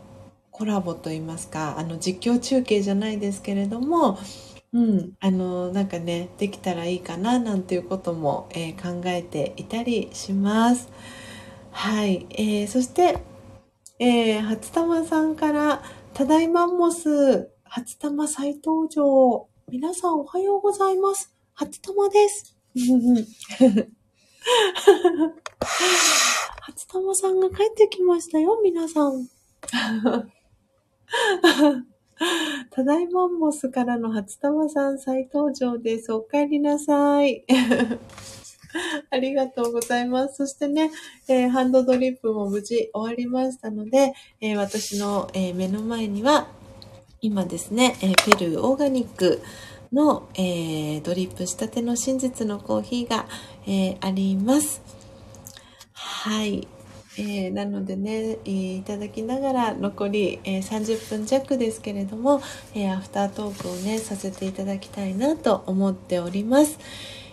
[0.50, 4.18] コラボと言いますか、あの、実況中継じゃないですけれども、
[4.72, 10.88] うん、あの、なんかね、できたらいいかな、なんていうことも、えー、考えていたりします。
[11.70, 12.26] はい。
[12.30, 13.18] えー、そして、
[13.98, 15.82] えー、初玉さんから、
[16.14, 19.48] ただいまモス、初玉再登場。
[19.68, 21.34] 皆さんおはようございます。
[21.54, 22.56] 初玉です。
[26.60, 29.28] 初玉さんが帰ってきましたよ、皆さん。
[32.70, 36.12] ただいまんモスからの初玉さん再登場です。
[36.12, 37.44] お帰りなさい。
[39.10, 40.36] ありがとうございます。
[40.36, 40.90] そしてね、
[41.28, 46.48] えー、ハンドドリップも無事終わりましたので、えー、私の、えー、目の前には、
[47.20, 49.42] 今ですね、えペルーオーガニック
[49.92, 53.26] の、えドリップしたての真実のコーヒーが、
[53.66, 54.82] えあります。
[55.92, 56.68] はい。
[57.18, 62.42] えー、なのでね、えー、いただきながら残り、えー、30分弱ですけれども、
[62.74, 66.78] えアフタートークをね、させていただきたいなと思っております。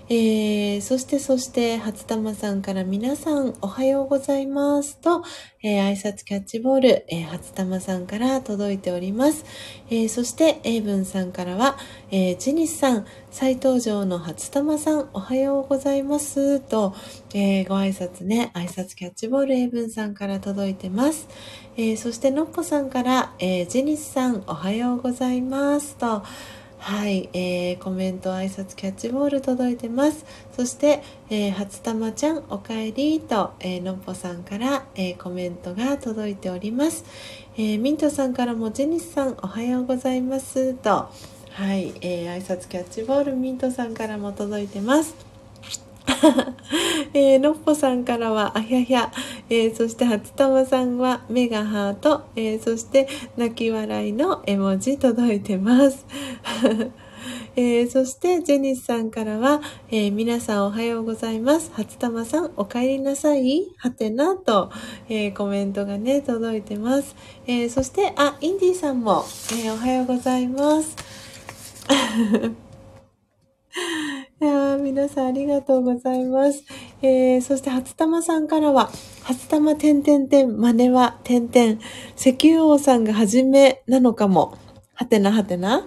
[0.10, 5.24] えー、そしてそして、初玉さんから皆さんおはようございますと、
[5.64, 9.46] えー、挨拶キャッチボール、えー、初玉さんから届いております。
[9.90, 11.78] え、そして、エイブンさんからは、
[12.12, 16.94] え、ジニスさん、再登場の初玉さん、おはようございますと、
[17.34, 21.30] え、ご挨拶ね、挨拶キャッチボール、エイブンさんから届いてます。
[21.78, 26.24] え、そして、のっぽさんから、え、ジニスさん、おはようございますと、
[26.84, 30.26] はい、えー、コメント、挨拶、キャッチボール届いてます。
[30.54, 37.06] そして、えー、初玉ちゃん、おかえりと、えー、のっぽさんから、えー、コメントが届いております。
[37.56, 40.90] えー、ミントさんからも、ジェニスさん、おはようございますと、
[41.52, 45.16] はい、えー、挨拶、キャッチボール、ミントさんからも届いてます。
[47.14, 49.12] えー、のっぽさんからは、あひゃひゃ、
[49.50, 53.08] えー、そして初玉さんは、目がハート、えー、そして
[53.38, 56.06] 泣き笑いの絵文字届いてます。
[57.56, 59.62] えー、そして、ジェニスさんからは、
[59.92, 61.72] えー、皆さんおはようございます。
[61.74, 63.68] 初玉さん、お帰りなさい。
[63.78, 64.72] はてな、と、
[65.08, 67.16] えー、コメントがね、届いてます。
[67.46, 69.24] えそして、あ、インディさんも、
[69.64, 70.96] えおはようございます。
[74.44, 76.64] や皆さんありがとうございます。
[77.02, 78.92] えー、そして初玉さんからは、
[79.24, 81.80] 初玉点々点、真似は点々、
[82.18, 84.58] 石油王さんが初めなのかも。
[84.96, 85.86] はてなはてな。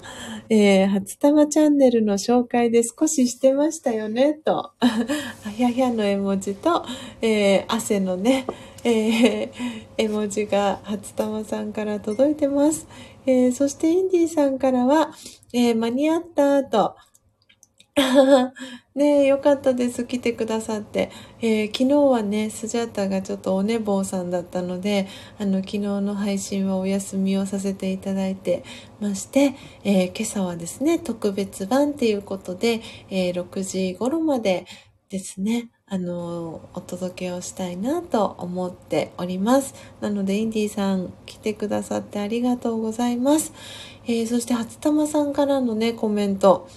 [0.48, 4.72] えー、初玉チャンネルの紹介で少ししてましたよね、と。
[4.80, 6.84] あひゃひゃの絵文字と、
[7.20, 8.46] えー、汗のね、
[8.84, 9.50] えー、
[9.98, 12.86] 絵文字が初玉さんから届いてます。
[13.26, 15.10] えー、そしてインディーさんからは、
[15.52, 16.94] えー、間に合ったと、
[18.94, 20.04] ねえよかったです。
[20.04, 21.10] 来てくださって。
[21.40, 28.64] えー、昨日はね、スジャータがちょっとお寝坊さんだったので、あの、昨日の配信はお休みをさせていただいて
[29.00, 34.66] まして、えー、今朝はですね、特別版っていうことで、えー、6時頃まで
[35.08, 39.74] ですね、あの、お届けをしたいなと思っております。
[40.02, 43.54] なので、インディーさん来てくださってありがとうございます。
[44.06, 46.68] え、そして、初玉さんからのね、コメント。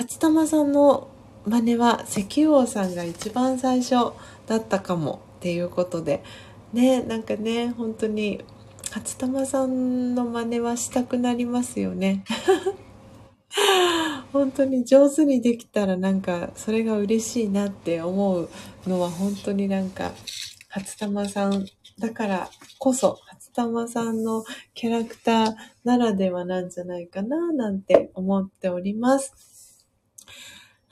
[0.00, 1.10] 初玉さんの
[1.44, 4.14] 真似は石油王さんが一番最初
[4.46, 6.24] だったかもっていうことで
[6.72, 8.42] ねなんかね本当に
[8.92, 12.24] 初玉さんの真似はしたくなりますよね
[14.32, 18.48] 本当に上手にできたらなんかそれが嬉しいなって思う
[18.86, 20.12] のは本当になんか
[20.70, 21.66] 初玉さん
[21.98, 22.48] だから
[22.78, 29.49] こそ初玉さんのキャラクターならではなんじゃないかななんて思っております。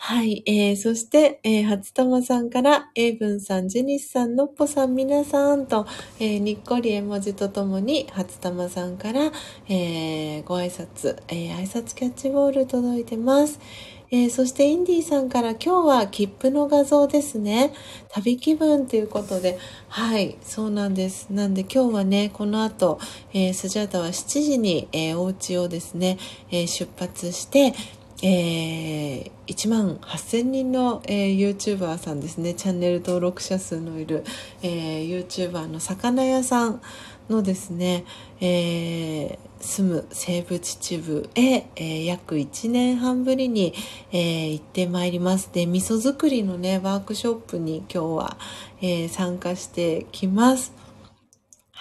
[0.01, 0.45] はい。
[0.47, 5.87] えー、そして、えー、初玉さんから、エイブンさん、ジェニスさん、のっぽさん、皆さんと、
[6.21, 9.33] えー、にっこり絵文字とともに、初玉さんから、
[9.69, 13.59] えー、ご挨拶、えー、挨拶キャッチボール届いてます。
[14.11, 17.75] えー、そしてインディーさんから今日は切符の画像ですね。
[18.09, 21.29] 旅気分ということで、はい、そうなんです。
[21.31, 22.99] なんで今日はね、この後、
[23.35, 26.19] えー、スジャータは7時に、えー、お家をですね、
[26.51, 27.75] えー、出発して、
[28.23, 32.55] えー、1万8000人の、えー、YouTuber さんですね。
[32.55, 34.25] チャンネル登録者数のいる、
[34.63, 36.81] えー、YouTuber の魚屋さん
[37.29, 38.05] のですね、
[38.41, 43.75] えー、住む西部秩父へ、えー、約1年半ぶりに、
[44.11, 45.51] えー、行ってまいります。
[45.53, 48.37] で味噌作りのねワークショップに今日は、
[48.81, 50.78] えー、参加してきます。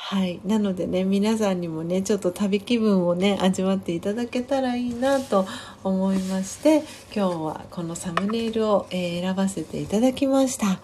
[0.09, 0.39] はい。
[0.45, 5.45] なのでね、皆さんにもね、ちょっと旅気分をね、味わっていただけたらいいなと
[5.83, 10.79] 思いまして、今日はこのサムネイルを、えー、選ばせていただきました。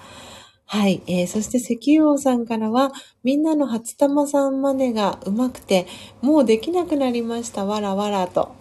[0.65, 1.01] はい。
[1.07, 2.91] えー、そして石油王さんからは、
[3.23, 5.87] みんなの初玉さん真似が上手くて、
[6.19, 7.63] もうできなくなりました。
[7.63, 8.53] わらわらと。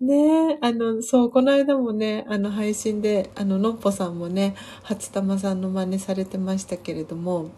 [0.00, 7.50] ねえ、あの、そう、この間もね、あの、配信で、あの、のっぽさんもね、初玉さんの真似されてましたけれども、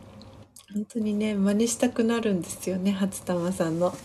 [0.73, 3.93] 本当にね、真似したくなるんですよね、初玉さんの。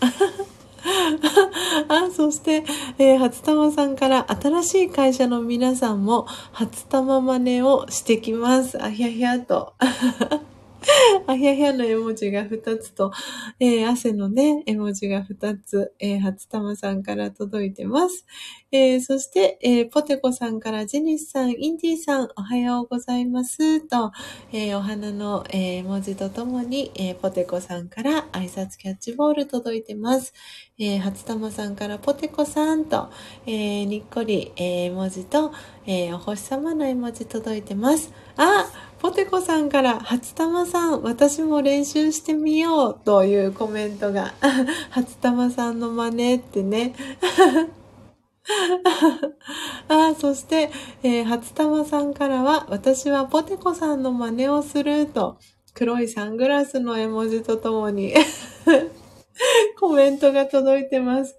[1.88, 2.64] あ、そして、
[2.98, 8.82] えー、初玉さんから新しい会社の皆さんも初玉真似をしてきます。
[8.82, 9.74] あひゃひゃと。
[11.26, 13.12] あひゃひゃの絵文字が2つと、
[13.58, 18.26] えー、汗のね、絵文字が2つ、えー、初玉さんから届いてます。
[18.70, 24.12] えー、そして、えー、ポテコさんからジェニスさん、インディさん、おはようございますと、
[24.52, 30.32] えー、お花の、えー、文字とともに、えー、ポテコさんから挨拶キャッチボール届いてます。
[30.78, 33.10] えー、初玉さんからポテコさんと、
[33.46, 35.52] えー、にっこり、えー、文字と、
[35.86, 38.12] えー、お星様の絵文字届いてます。
[38.36, 38.66] あ、
[39.04, 44.32] ポテコさんから、初玉さん、私も練習してみようというコメントが、
[44.88, 46.94] 初玉さんの真似ってね。
[49.88, 50.70] あそして、
[51.02, 55.36] えー、初玉さんからは、私はポテコさんの真似をすると、
[55.74, 58.14] 黒いサングラスの絵文字とともに
[59.78, 61.36] コメントが届いてます。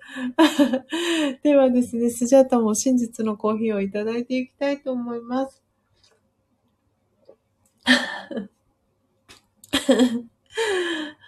[1.41, 5.64] ではですね、スジャタも真実のコーヒーをいただいていきたいと思います。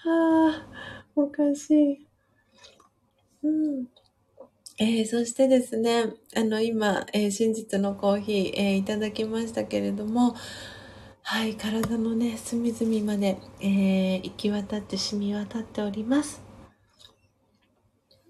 [0.03, 0.67] はあ、
[1.15, 2.07] おかしい。
[3.43, 3.85] うん。
[4.79, 10.35] えー、そしてですね、あの、今、えー、真実のコーヒー、えー、いただきましたけれども、
[11.23, 16.41] はい、体のね、隅々まで、え、行き渡って染み渡っております。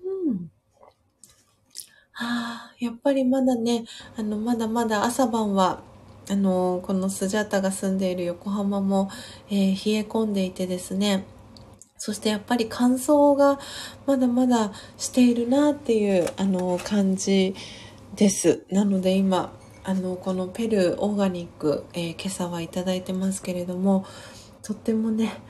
[0.04, 0.50] うん。
[2.12, 3.86] はあ、やっぱりまだね、
[4.18, 5.82] あの、まだまだ朝晩は、
[6.30, 9.10] あの、このスジャタが住んでいる横浜も、
[9.50, 11.26] えー、冷え込んでいてですね、
[11.98, 13.60] そしてやっぱり乾燥が
[14.06, 17.56] まだまだしているなっていう、あの、感じ
[18.16, 18.66] です。
[18.70, 19.54] なので今、
[19.84, 24.06] あの、このペルーオーガニック、えー、今朝はいただいてますけれども、
[24.62, 25.42] とってもね、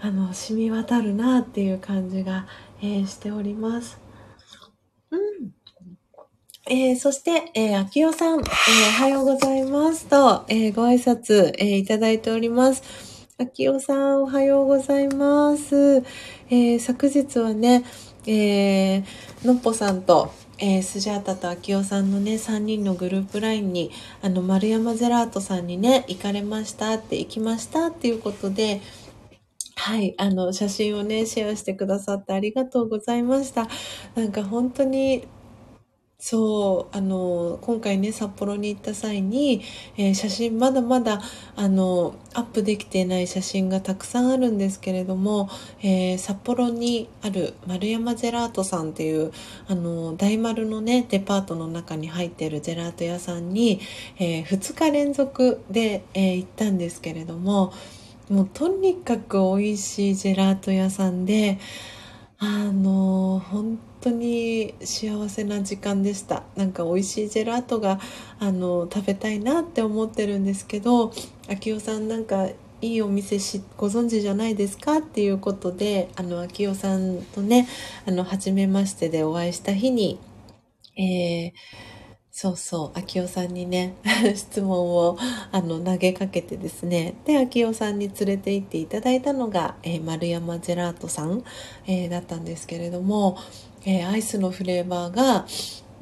[0.00, 2.46] あの、染み渡るなっていう感じが、
[2.80, 3.98] えー、しております。
[5.10, 5.57] うん。
[6.70, 12.82] えー、そして、えー、秋代さん、えー、おはようございますと、えー、ご挨拶、えー、いただいております。
[13.38, 16.02] 秋代さん、おはようございます。
[16.50, 17.84] え、昨日はね、
[18.26, 19.02] え、
[19.46, 23.90] のっぽさんと、えー、スジャータと秋代さんのね、3人のグループ LINE に、
[24.20, 28.82] あの、丸山ゼラートさんにね、行かれましたって、行きましたっていうことで、
[29.76, 33.68] はい、あの、写真をね、シェアしてくださってありがとうございました。
[34.16, 35.26] なんか本当に
[36.20, 39.62] そう、あの、今回ね、札幌に行った際に、
[39.96, 41.20] えー、写真、まだまだ、
[41.54, 45.48] あの、アップできていない写真がたくさんあるんですけれども、
[45.80, 49.30] えー、札幌にある丸山ジェラートさんっていう、
[49.68, 53.80] あの、大丸のね、デパートの中に入ってるジェラート屋さんに、
[54.18, 57.72] えー、2日連続で、え行ったんですけれども、
[58.28, 61.60] もうとにかく美味しいジェラート屋さんで、
[62.40, 66.42] あの、本当に幸せな時間でした。
[66.56, 68.00] なんか美味しいジェラートが
[68.38, 71.12] あの食べたいなって思ってるんですけど
[71.48, 72.48] 秋代さんなんか
[72.80, 77.68] いいお店しご存知じゃないですかっていうことであの秋代さんとね
[78.06, 80.18] あの初めましてでお会いした日に、
[80.96, 81.98] えー
[82.40, 83.96] そうそう、秋代さんにね、
[84.36, 85.18] 質問を
[85.50, 91.42] あの投げかけてですね、で、秋代さんに連れて行っていただいたのが、えー、丸山ジェラートさん、
[91.88, 93.38] えー、だったんですけれども、
[93.88, 95.46] えー、アイスのフレーバーが、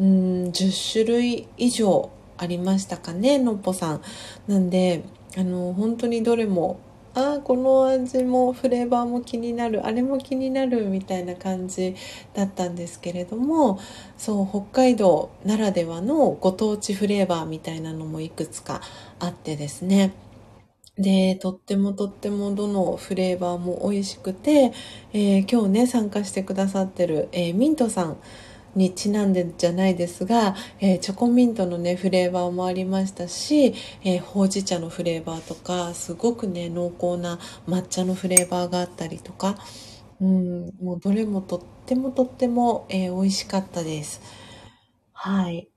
[0.00, 4.02] うん、10種類以上ありましたかね、のっぽさん。
[4.48, 5.04] なんで、
[5.38, 6.80] あの、本当にどれも
[7.14, 11.96] ああこの味もフレーバーも気になるあれも気になるみたいな感じ
[12.34, 13.80] だったんですけれども
[14.18, 18.82] そう北海道ならではのご当地フレーバーみたいなのもいくつか
[19.18, 20.12] あってですね
[20.98, 24.72] で、とってもとってもどのフレーバーも美味しくて、
[25.12, 28.16] えー、今日ね、参加してくださってる、えー、ミントさん
[28.76, 33.74] にちなんでじゃないですが、えー、チョコミントのねフレーバーもありましたし、
[34.04, 39.56] えー、ほうじ茶のフレーバーとかすごくね濃厚な抹茶のフレーバーがあったりとか、
[40.20, 44.20] うん、もうどれもとってもとっても、えー、美味しかったです。
[45.14, 45.70] はい。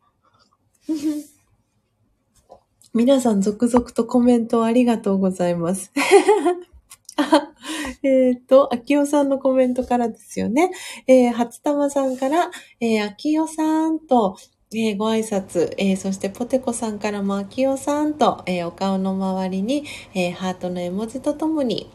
[2.94, 5.92] 皆さん続々とコメントありがとうございます。
[8.02, 10.72] えっ、と、秋代さんのコメントからですよね。
[11.06, 14.38] えー、初玉さんから、えー、秋代さんと、
[14.74, 19.84] えー、ご挨拶、えー、そしてポテコさんからも秋代さんと、えー、お顔の周りに、
[20.16, 21.92] えハートの絵文字とともに、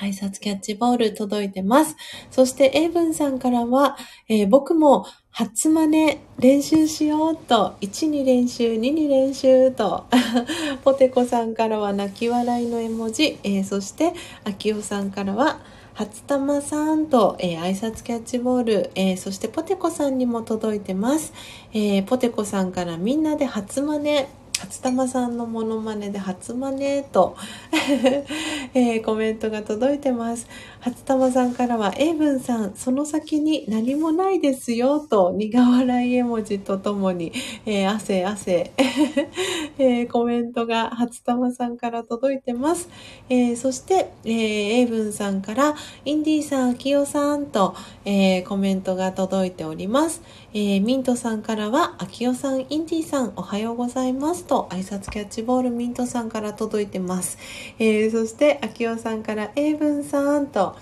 [0.00, 1.94] 挨拶キャッチボール届いてます。
[2.32, 3.96] そして、エイブンさんからは、
[4.28, 5.06] え僕も
[5.36, 10.04] 初真似練習しようと、1に練習、2に練習と、
[10.84, 14.12] ポテコさんからは泣き笑いの絵文字、えー、そして、
[14.44, 15.58] アキオさんからは、
[15.94, 21.32] 初玉さんと、えー、挨拶キャッチボール、えー、そしてポテコさんにも届いてます。
[21.72, 24.26] えー、ポテコさんからみんなで初真似、
[24.60, 27.36] 初玉さんのモノマネで初真似と、
[28.72, 30.46] えー、コメントが届いてます。
[30.84, 37.32] 初玉さんからは、エイブンさん、その先に何もないですよ、と苦笑い絵文字とともに、
[37.64, 38.70] えー、汗汗、
[39.78, 42.90] えー、コメントが初玉さんから届いてます。
[43.30, 45.74] えそして、えエイブンさんから、
[46.04, 47.74] インディーさん、アキオさんと、
[48.04, 50.20] えコメントが届いております。
[50.52, 54.44] えミントさんからは、アキオさん、インディーさん、おはようございます。
[54.44, 57.38] と挨拶キャッチボールミントさんから届いてます。
[57.78, 60.73] えー、そして、あきおさんから、エイブンさんと、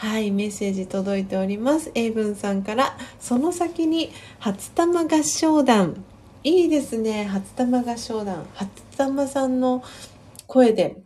[0.00, 1.90] はい、メッセージ届いております。
[1.96, 6.04] エイブンさんから、その先に、初玉合唱団。
[6.44, 8.46] いいですね、初玉合唱団。
[8.54, 9.82] 初玉さんの
[10.46, 10.98] 声で、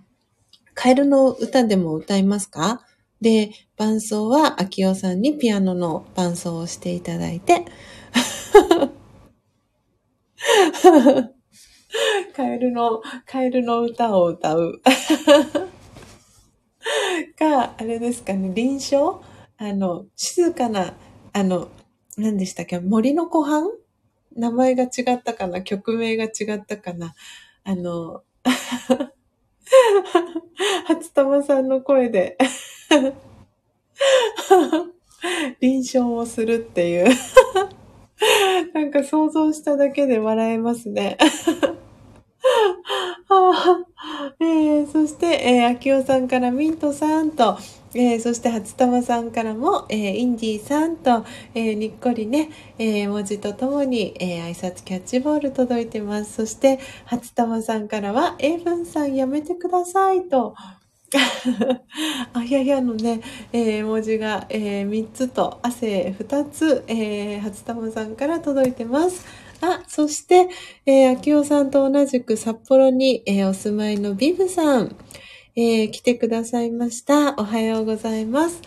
[0.75, 2.83] カエルの歌でも歌いますか？
[3.23, 7.65] で、伴奏は、あきおさんにピアノの伴奏をしていただいて、
[12.37, 14.83] カエルの、カエルの歌を歌う。
[17.39, 19.21] か、あれですかね、臨床？
[19.59, 20.95] あの、静かな、
[21.33, 21.69] あの、
[22.17, 22.79] 何でしたっけ？
[22.81, 23.71] 森の湖畔？
[24.35, 25.63] 名前が違ったかな？
[25.63, 27.15] 曲名が違ったかな？
[27.65, 28.23] あの、
[30.87, 32.37] 初玉さんの声で
[35.61, 37.07] 臨床をするっていう。
[38.75, 41.17] なんか想像しただけで笑えますね。
[44.41, 47.57] えー、そして、えー、秋代さんからミントさんと、
[47.95, 51.25] えー、そして初玉さんからも、えー、インディーさんと、
[51.55, 56.33] えー、にっこりね、え文字とともに、え挨拶キャッチボール届いてます。
[56.35, 60.55] そして、初玉さんからは、英文さんやめてくださいと、
[62.33, 63.21] あややのね、
[63.53, 69.27] えー、文字が、えー、3つと汗2つ、えー、初玉さんから届いてます。
[69.63, 70.49] あ、そして、
[70.87, 74.97] えー、秋代さんと同じく札幌に、えー、お住まいのビブさん、
[75.55, 77.37] えー、来てくださいました。
[77.39, 78.61] おはようございます。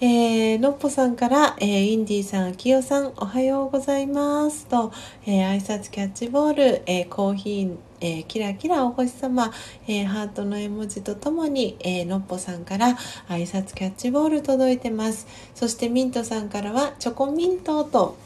[0.00, 4.64] えー、のっぽさんから、えー、インディーさん、きよさん、おはようございます。
[4.66, 4.90] と、
[5.26, 9.52] えー、挨拶キャッチボール、えー、コーヒー、えー、キラキラお星様、
[9.86, 12.96] えー、ハートの絵文字とともに、えー、のっぽさんから
[13.28, 15.26] 挨拶キャッチボール届いてます。
[15.54, 18.16] そしてミントさんからは、チョコミントと、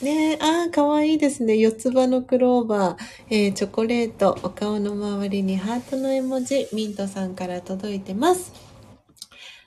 [0.00, 1.56] ねえ、ああ、かわいいですね。
[1.58, 2.96] 四つ葉のクローバー、
[3.30, 8.52] えーチョコレート、お顔の周りにハートの絵文字、ミントさんから届いてます。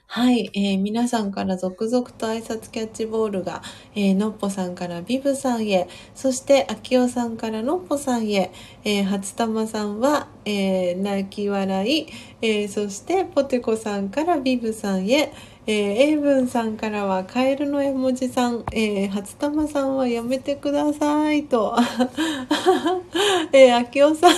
[0.06, 3.62] はい、えー皆さんから続々と挨拶キャッチボールが、
[3.94, 8.52] えーのっぽさんからビブさんへ、そしてあきおさんからのっぽさんへ、
[8.84, 12.06] えー初玉さんは、えー泣き笑い、
[12.42, 15.32] えーそしてポテコさんからビブさんへ、
[15.66, 21.74] えー、エイブンさんからはカエルの絵文字さん、えー初玉さんはやめてくださいと、
[23.50, 24.34] えー、あきおさん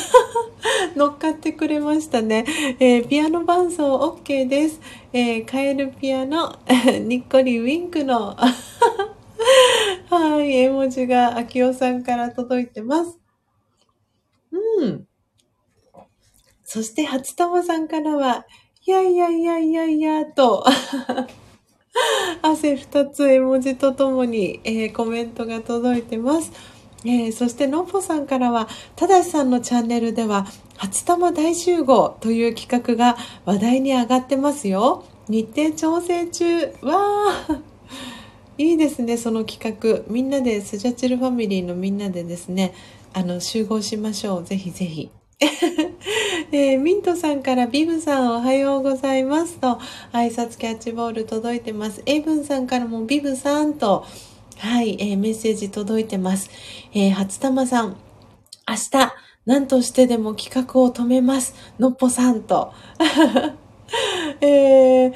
[0.94, 2.44] 乗っかってくれましたね。
[2.78, 4.80] えーピアノ伴奏 OK です。
[5.12, 6.60] えーカエルピアノ、
[7.02, 8.36] にっこりウィンクの、
[10.10, 13.18] はい、絵文字があきおさんから届いてます。
[14.52, 15.06] うん。
[16.64, 18.44] そして、初玉さんからは、
[18.88, 20.64] いやいやいやいやいや、と、
[22.40, 26.52] 汗二つ絵文字とともに、えーコメントが届いてます。
[27.04, 35.02] えーそして、のっぽさんからは、ただしさんのチャンネルでは、初玉大集合という企画が話題に上がってますよ。
[35.26, 36.60] 日程調整中。
[36.82, 37.60] わー。
[38.56, 40.04] いいですね、その企画。
[40.06, 42.72] みんなで、スジャチルファミリーのみんなでですね、
[43.12, 44.44] あの、集合しましょう。
[44.44, 45.10] ぜひぜひ。
[46.50, 49.78] えーミントさんからビブさんおはようございますと
[50.12, 52.02] 挨拶キャッチボール届いてます。
[52.06, 54.06] エイブンさんからもビブさんと
[54.56, 56.48] はい、えーメッセージ届いてます。
[56.94, 57.96] えー初玉さん
[58.66, 59.12] 明日
[59.44, 61.54] 何としてでも企画を止めます。
[61.78, 62.72] のっぽさんと。
[64.40, 65.12] えー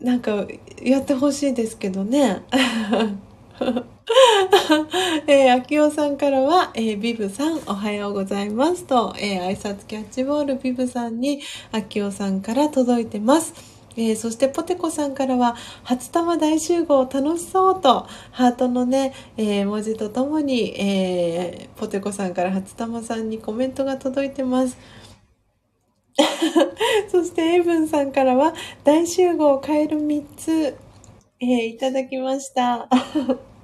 [0.00, 0.46] なんか
[0.82, 2.42] やってほしいですけどね。
[5.26, 11.40] えー、秋代さんからは、えービブさんおはようございますと、えー挨拶キャッチボールビブさんに
[11.72, 13.52] 秋代さんから届いてます。
[13.96, 24.78] えーそしてポテコさんからは初玉大集合楽しそうとハートのね、えー文字とともに、えーポテコさんから初玉さんにコメントが届いてます。
[27.12, 28.54] そしてエイブンさんからは
[28.84, 30.76] 大集合カエル3つ、
[31.40, 32.88] えいただきました。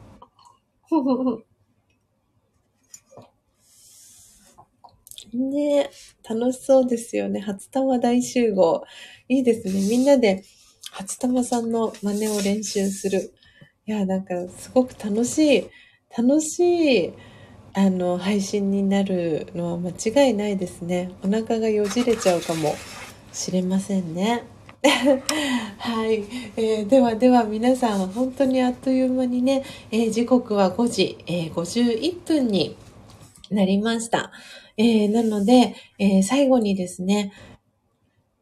[5.34, 5.90] ね
[6.28, 7.40] 楽しそうですよね。
[7.40, 8.84] 初玉大集合。
[9.28, 9.74] いいですね。
[9.88, 10.44] みんなで
[10.92, 13.32] 初玉さんの真似を練習する。
[13.86, 15.70] いや、なんかすごく楽しい、
[16.16, 17.12] 楽しい、
[17.74, 19.90] あの、配信になるのは間
[20.26, 21.10] 違いないですね。
[21.22, 22.74] お腹がよじれちゃうかも
[23.32, 24.53] しれませんね。
[25.78, 26.24] はい、
[26.58, 32.76] えーではでは皆さん本当にあっという間にね、えー時刻は5時、えー51分に
[33.50, 34.30] なりました。
[34.76, 37.32] えーなので、え最後にですね、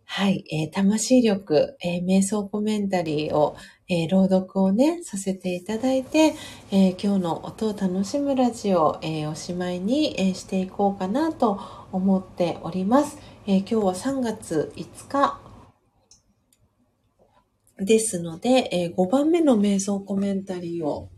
[0.05, 3.55] はい、えー魂力、え瞑想コメンタリーを、
[3.89, 6.35] え朗読をね、させていただいて、
[6.73, 11.61] え今日の音を楽しむラジオ、えおしまいに、えしていこうかなと
[11.93, 13.17] 思っております。
[13.47, 15.42] え今日は3月5日
[17.85, 21.11] ですので、えー5番目の瞑想コメンタリーを、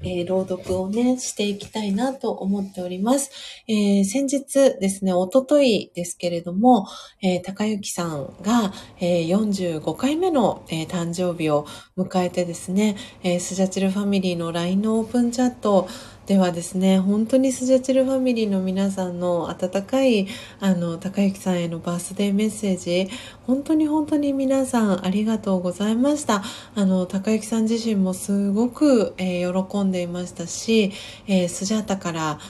[0.00, 3.30] えー朗読をね、していきたいなと思っております。
[3.66, 6.86] えー先日ですね、おとといですけれども、
[7.22, 11.66] えー高幸さんが、えー45回目の、え誕生日を
[11.96, 15.88] 迎えてですね、えスジャチルファミリーの LINE のオープンチャット
[16.28, 20.28] ではですね、本当にスジャチルファミリーの皆さんの温かい、
[20.60, 23.10] あの、高幸さんへのバースデーメッセージ、
[23.48, 26.44] 本当に本当に皆さんありがとうございました。
[26.76, 30.92] あの、高幸さん自身もすごく、えー喜んでいましたし、
[31.26, 32.40] えースジャータから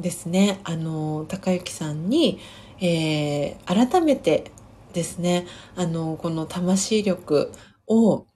[0.00, 2.40] ですね、あの、高幸さんに、
[2.82, 4.52] えー改めて
[4.92, 7.52] ですね、あの、この魂力
[7.86, 8.26] を、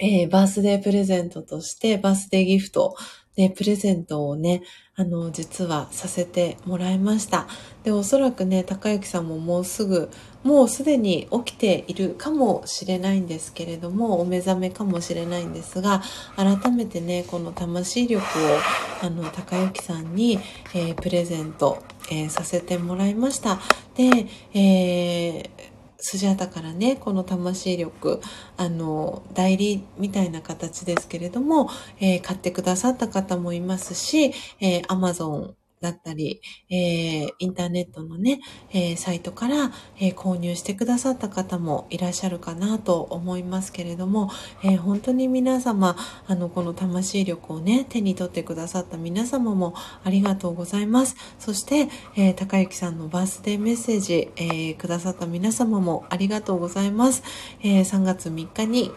[0.00, 2.96] えーバースデープレゼントとして、バースデーギフト
[3.36, 4.62] で、プレゼントをね、
[4.96, 7.48] あの、実はさせてもらいました。
[7.84, 10.10] で、おそらくね、高幸さんももうすぐ、
[10.44, 16.02] もうすでに起きているかもしれないんですけれども、お目覚めかもしれないんですが、
[16.36, 18.64] 改めてね、この魂力を、
[19.02, 20.40] あの、高幸さんに、
[20.74, 23.60] えープレゼント、えーさせてもらいました。
[23.96, 25.50] で、えー
[25.98, 28.20] スジャタからね、この魂力、
[28.56, 31.70] あの、代理みたいな形ですけれども、
[32.00, 35.54] えー買ってくださった方もいますし、えー、Amazon
[35.86, 38.40] だったり、えー、インターネットのね、
[38.72, 44.30] えー、サイトから、えー、購入してくださった方もいらっしゃるかなと思いますけれども、
[44.64, 51.16] え本当に皆様、あの、この魂力をね、手に取ってくださった皆様もありがとうございます。
[51.38, 57.22] そして、え高幸さんのバースデーメッセージ、えくださった皆様もありがとうございます。
[57.62, 58.90] え3月3日に、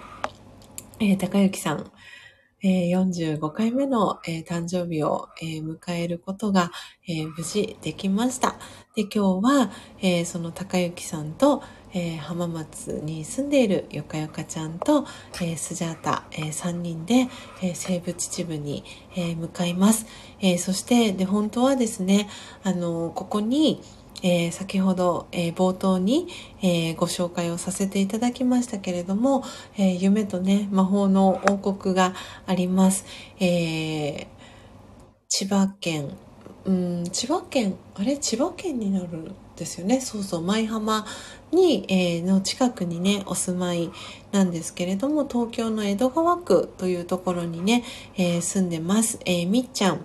[0.99, 1.91] え高幸さん、
[2.62, 6.72] えー、45回目の、えー、誕生日を、えー、迎えることが、
[7.07, 8.55] え無事できました。
[8.95, 15.05] で、今日は、えその高幸さんと、え浜松に住んでいるよかよかちゃんと、
[15.41, 17.30] えスジャータ、え3人で、
[17.64, 18.84] え西部秩父に、
[19.16, 20.05] え向かいます。
[20.39, 22.30] えそして、で、本当はですね、
[22.64, 23.82] あのここに、
[24.22, 26.28] えー、先ほど、えー、冒頭に、
[26.61, 29.43] えー、ご紹介をさせていただきましたけれども、
[29.78, 32.13] え夢とね、魔法の王国が
[32.45, 33.05] あります。
[33.39, 34.28] え
[35.30, 36.09] 千葉県、
[36.65, 38.17] うん、千葉県、あれ？
[38.17, 40.01] 千葉県になるんですよね？
[40.01, 41.05] そうそう、舞浜
[41.51, 43.89] に、えの近くにね、お住まい
[44.32, 47.84] なんですけれども、東京の江戸川区というところにね、
[48.17, 49.20] え住んでます。
[49.26, 50.01] えみっちゃん。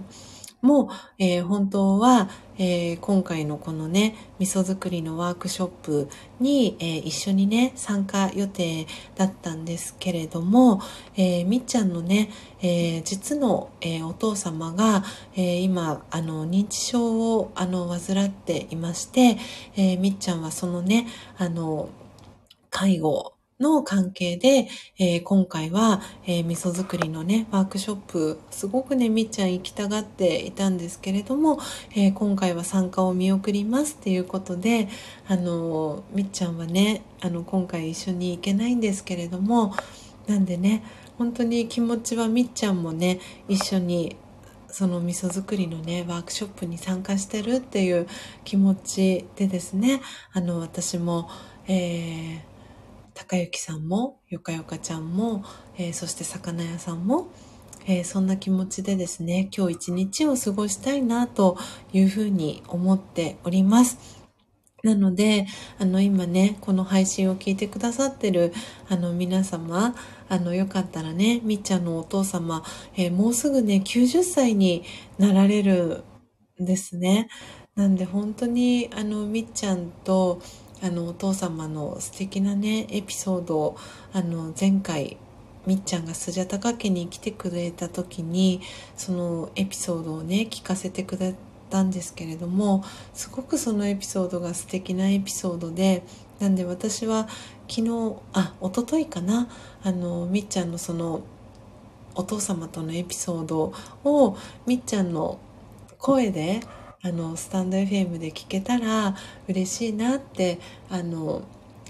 [0.63, 0.89] も、
[1.19, 6.09] えー、本当は、えー、今回のこのね、味噌作りのワークショップ
[6.41, 8.87] に、えー、一緒にね、参加予定
[9.17, 10.81] だったんですけれども、
[11.17, 12.31] えー、みっちゃんのね、
[12.63, 15.05] え実の、えお父様が、
[15.37, 19.37] え今、あの、認知症を、あの、患っていまして、
[19.77, 21.91] えみっちゃんはそのね、あの、
[22.71, 23.34] 介護
[23.65, 31.59] の関係で、えー、今回は、えー、味噌作りのね、ワークショップ、すごくね、みっちゃん行きたがっていたんですけれども、
[31.97, 34.89] えー、今回は参加を見送りますっていうことで、
[35.27, 39.75] あのみっちゃんはね、あの、今回一緒に行けないんですけれども、
[40.27, 40.85] なんでね、
[41.17, 44.17] 本当に気持ちはみっちゃんもね、一緒に
[44.69, 48.09] その味噌作りのね、ワークショップに参加してるっていう
[48.45, 50.03] 気持ちでですね、
[50.33, 51.31] あの、私も、
[51.69, 52.54] えー、
[53.15, 55.45] 高幸さんもよかよかちゃんも、
[55.79, 57.29] えー、そして魚屋さんも、
[57.87, 61.57] えー、そんな気持ちでですね今日一日を過ごしたいなと
[61.93, 64.25] いうふうに思っております
[64.85, 65.47] なので、
[65.79, 68.53] あの、今ね、この配信を聞いてくださってる、
[68.87, 69.97] あの、皆様、
[70.29, 72.63] あの、よかったらね、みっちゃんのお父様、
[72.95, 74.85] えー、もうすぐね、90歳に
[75.19, 76.05] なられる
[76.61, 77.29] んですね。
[77.75, 80.43] なんで、本当に、あの、みっちゃんと、
[80.85, 83.77] あのお父様の素敵なねエピソードを
[84.13, 85.17] あの前回
[85.65, 88.61] みっちゃんがスジャタカ家に来てくれた時に
[88.95, 91.35] そのエピソードをね聞かせてくれ
[91.71, 96.03] たんですけれどもすごくそのエピソードが素敵なエピソードで
[96.39, 97.29] なんで私は
[97.67, 99.49] 昨日あ一昨日かな
[99.83, 101.23] あのみっちゃんのその
[102.15, 103.73] お父様とのエピソード
[104.05, 105.39] をみっちゃんの
[105.97, 106.61] 声で
[107.05, 109.15] あのスタンド FM で聞けたら
[109.47, 111.43] 嬉しいなってあの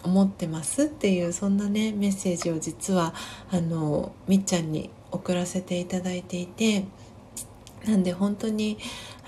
[0.02, 3.14] 思ってますっていうそんなねメッセージを実は
[3.52, 6.84] あのみっちゃんに送らせていただいていて
[7.86, 8.76] なんで本当に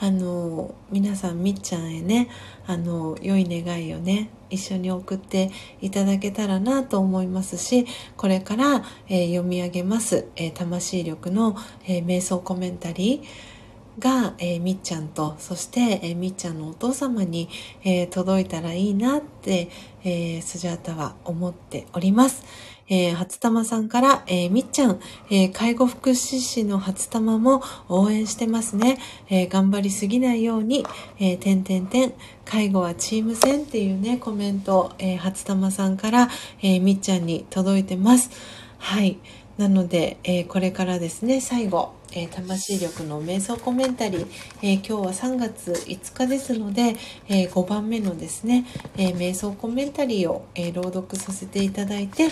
[0.01, 2.31] あの皆さんみっちゃんへね
[2.67, 11.57] あの良い願いをね一緒に送っていただけたらなと思いますしこれから、えー、読み上げます、えー、魂力の、
[11.87, 13.56] えー、瞑想コメンタリー
[13.99, 17.49] が、えー、みっちゃんとそして、えー、みっちゃんのお父様に、
[17.85, 19.71] えー、届いたらいいなって、
[20.05, 22.45] えー、スジャータは思っております。
[22.89, 28.99] えー、初玉さんから、えー、みっちゃん、えー、介護福祉士の初玉も応援してますね。
[29.29, 30.87] えー、頑張りすぎないように、
[31.19, 36.29] えー、てんてんてん、介護はチーム戦っていうね、コメント、えー、初玉さんから、
[36.63, 38.31] えー、みっちゃんに届いてます。
[38.79, 39.19] はい。
[39.59, 44.27] なので、えー、これからですね、最後、えー、魂力の瞑想コメンタリー、
[44.63, 46.97] えー、今日は3月5日ですので、
[47.29, 48.65] えー、5番目のですね、
[48.97, 52.31] え瞑想コメンタリーを、え朗読させていただいて、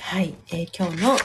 [0.00, 1.16] はい、え今日の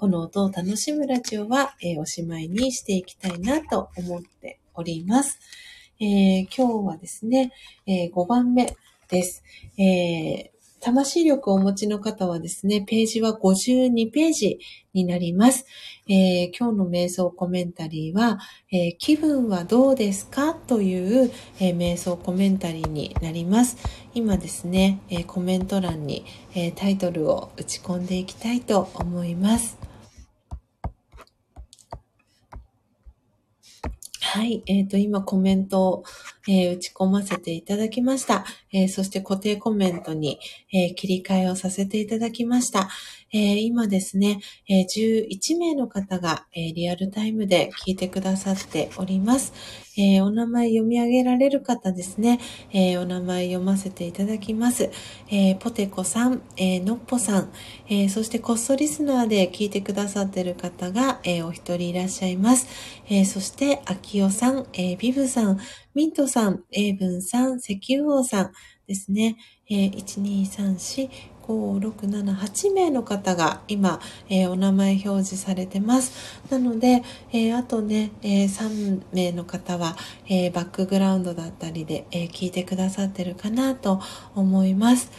[0.00, 5.38] この音を楽しむラジオは、えおしまいにしていきたいなと思っております。
[6.00, 7.52] え今日はですね、
[7.86, 8.76] え5番目
[9.08, 9.44] です。
[9.78, 10.50] え
[10.80, 14.58] 魂力をお持ちの方はですね、ページは52ページ
[14.92, 15.66] になります。
[16.08, 18.38] えー、今日の瞑想コメンタリーは、
[18.70, 23.76] えー、気分はどうですかという、えー、瞑想コメンタリーになります。
[24.14, 29.78] 今ですね、えコメント欄に、えタイトルを打ち込んでいきたいと思います。
[34.20, 34.62] はい。
[34.66, 36.04] えっ、と、今コメントを、
[36.48, 38.44] えー、打ち込ませていただきました。
[38.72, 40.38] えー、そして固定コメントに、
[40.72, 42.88] え切り替えをさせていただきました。
[43.32, 49.52] え今ですね、え11名の方が、えリアルタイムで聞いてくださっております。
[49.98, 52.38] え、お名前読み上げられる方ですね、
[52.72, 54.90] え、お名前読ませていただきます。
[55.30, 57.52] え、ポテコさん、えのっぽさん、
[57.88, 62.68] えそしてこっそリスナーで聞いてくださっている方が、えお一人いらっしゃいます。
[63.08, 65.58] えそして、あきおさん、えビブさん、
[65.96, 68.52] ミントさん、エイブンさん、石油王さん
[68.86, 71.10] ですね、え1、2、3、4、
[71.48, 76.42] 5、6、7、8名の方が今、えー、お名前表示されてます。
[76.50, 79.96] なので、えー、あとね、えー、3名の方は、
[80.28, 84.02] えバックグラウンドだったりで、え聞いてくださってるかなと
[84.34, 85.10] 思います。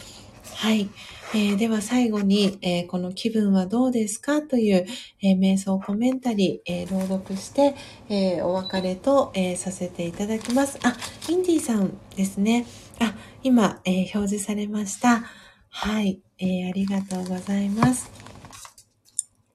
[0.54, 0.88] はい。
[1.34, 4.40] えー、では最後に、えー、この気分はどうですか？
[4.40, 4.86] という、
[5.22, 7.74] えー、瞑想コメンタリー、え朗読して、
[8.08, 10.78] えお別れと、えさせていただきます。
[10.82, 10.96] あ、
[11.28, 12.64] インディさんですね。
[12.98, 15.22] あ、今、え表示されました。
[15.68, 18.10] はい、え、ありがとうございます。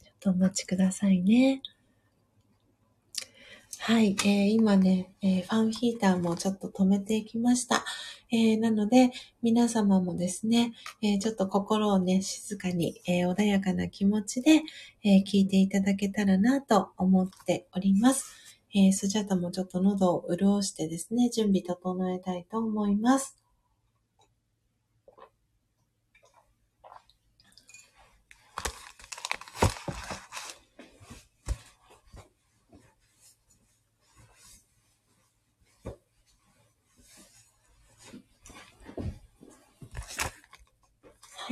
[0.04, 1.64] ちょっとお待ちくださいね。
[3.80, 7.84] はい、えー、今ね、えー、ファンヒーターもちょっと止めていきました。
[8.34, 9.12] えー、なので、
[9.44, 10.74] 皆様もですね、
[11.04, 14.64] えちょっと心をね、静かに、え穏やかな気持ちで、
[15.04, 18.26] え聞いていただけたらなと思っております。
[18.74, 23.43] えスジャタもちょっと喉を潤してですね、準備整えたいと思います。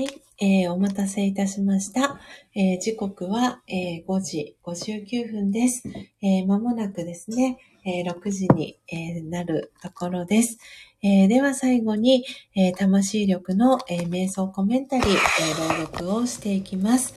[0.02, 2.20] はい、えー、お待たせいたしました。
[2.56, 5.84] えー、時刻は、えー、5時59分です。
[6.24, 10.58] えー、間もなくですね、えー、6時に、えー、なるところです。
[11.04, 12.26] えー、では最後に、
[12.56, 17.14] えー、魂力の、えー、瞑想コメンタリー、えー、朗読をしていきます。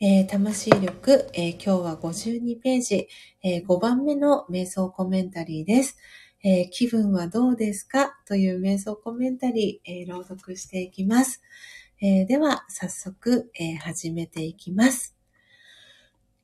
[0.00, 3.06] えー、魂力、えー、今日は52ページ、
[3.42, 5.98] えー、5番目の瞑想コメンタリーです。
[6.46, 8.18] え気分はどうですか？
[8.26, 11.40] という瞑想コメンタリー、え朗読していきます。
[12.02, 15.16] えー、では、早速、えー、始めていきます。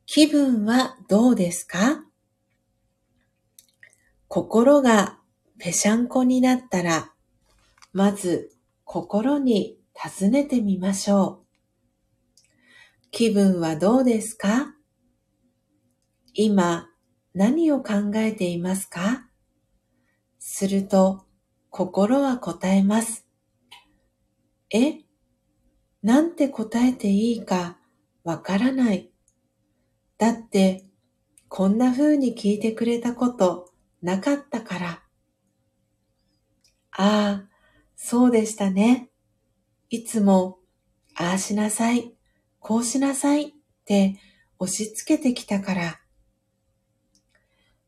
[0.07, 2.05] 気分はどうですか？
[4.29, 5.19] 心が
[5.59, 7.13] ぺしゃんこになったら、
[7.93, 8.53] まず
[8.85, 11.47] 心に尋ねてみましょう。
[13.11, 14.75] 気分はどうですか？
[16.33, 16.89] 今
[17.35, 19.27] 何を考えていますか？
[20.39, 21.25] すると
[21.71, 23.27] 心は答えます。
[24.71, 25.01] え？
[26.03, 27.79] なんて答えていいか
[28.25, 29.11] わからない。
[30.19, 30.87] だって、
[31.49, 33.71] こんな風に聞いてくれたこと
[34.03, 35.03] なかったから。
[36.93, 37.49] ああ、
[37.97, 39.11] そうでしたね。
[39.91, 40.59] いつも、
[41.17, 42.15] ああしなさい、
[42.61, 43.53] こうしなさいっ
[43.85, 44.17] て
[44.59, 46.01] 押し付けてきたから。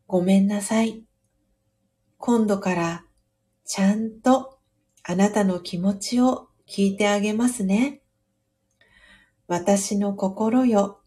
[0.06, 1.04] ごめんなさい。
[2.18, 3.04] 今度から
[3.64, 4.58] ちゃんと
[5.02, 8.01] あなたの気持ちを聞いてあげますね。
[9.53, 11.03] 私の心よ。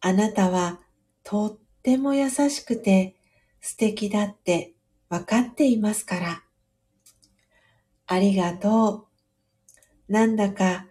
[0.00, 0.80] あなたは
[1.22, 3.14] とっても優しくて
[3.60, 4.72] 素敵だって
[5.08, 6.42] わかっていますから。
[8.08, 9.06] ありがと
[10.08, 10.12] う。
[10.12, 10.88] なんだか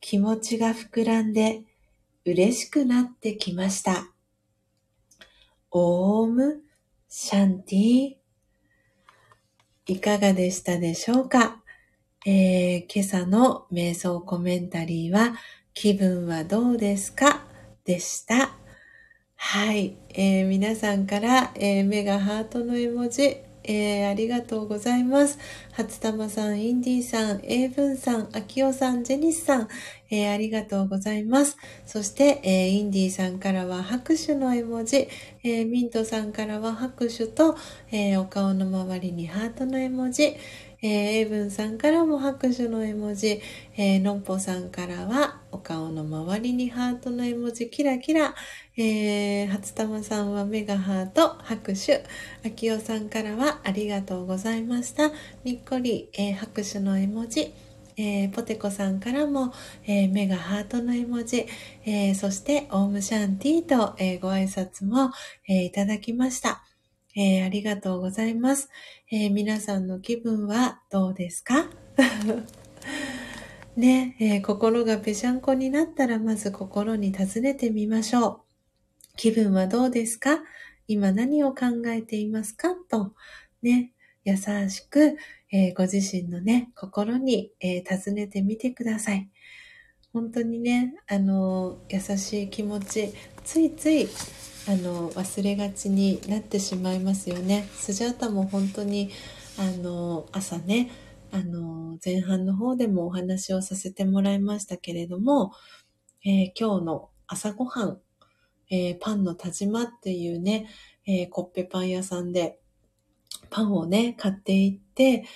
[0.00, 1.62] 気持ちが膨らんで
[2.24, 4.12] 嬉しくなってきました。
[5.72, 6.62] オーム
[7.08, 8.14] シャンティ
[9.86, 11.60] いかがでしたでしょうか、
[12.24, 15.34] えー、今朝の瞑想コメンタリーは
[15.74, 17.42] 気分はどうですか？
[17.84, 18.52] でした。
[19.34, 25.36] はい、えー、皆さんから、えー、目がハートの絵文字、えー、ありがとうございます。
[25.72, 29.68] 初玉さん、インディさん、エイブンさん、アキオさん、ジェニスさん、
[30.10, 31.56] えー、ありがとうございます。
[31.84, 35.08] そして、えー、インディさんからは拍手の絵文字、
[35.42, 37.56] え、ミントさんからは拍手と、
[37.90, 40.36] えお顔の周りにハートの絵文字、
[40.84, 43.40] えー、エイブンさんからも拍手の絵文字、
[43.78, 48.34] えー、のんぽさんからはお顔の周りにハートの絵文字、キラキラ、
[48.76, 52.04] えー、初玉さんはメガハート、拍手、
[52.44, 55.10] あきおさんからはありがとうございました。
[55.42, 57.54] にっこり、えー、拍手の絵文字、
[57.96, 59.54] えー、ポテコさんからも、
[59.86, 61.46] えー、目がハートの絵文字、
[61.86, 65.12] えー、そして、オームシャンティーと、えご挨拶も、
[65.48, 66.62] えいただきました。
[67.16, 68.68] えー、ありがとうございます、
[69.10, 71.68] えー、皆さんの気分はどうですか？
[73.76, 78.40] ね、えー、心がぺしゃんこになったらまず心に尋ねてみましょう。
[79.16, 80.42] 気分はどうですか？
[80.86, 82.74] 今何を考えていますか？
[82.90, 83.14] と、
[83.62, 83.92] ね、
[84.24, 85.16] 優しく、
[85.50, 89.28] えご自身のね、心に、え尋ねてみてください。
[90.12, 93.12] 本当にね、あの優しい気持ち、
[93.44, 94.08] ついつい
[94.66, 97.68] あの、忘れがちになってしまいますよね。
[97.74, 99.10] スジャータも本当に、
[99.58, 100.90] あの、朝ね、
[101.32, 105.52] あの、前半の方でもお話をさせてもらいましたけれども、
[106.24, 108.00] えー、今日の朝ごはん、
[108.70, 110.68] えー、パンの田島っていうね、
[111.06, 112.58] えー、コッペパン屋さんで
[113.50, 115.26] パンをね、買っていって、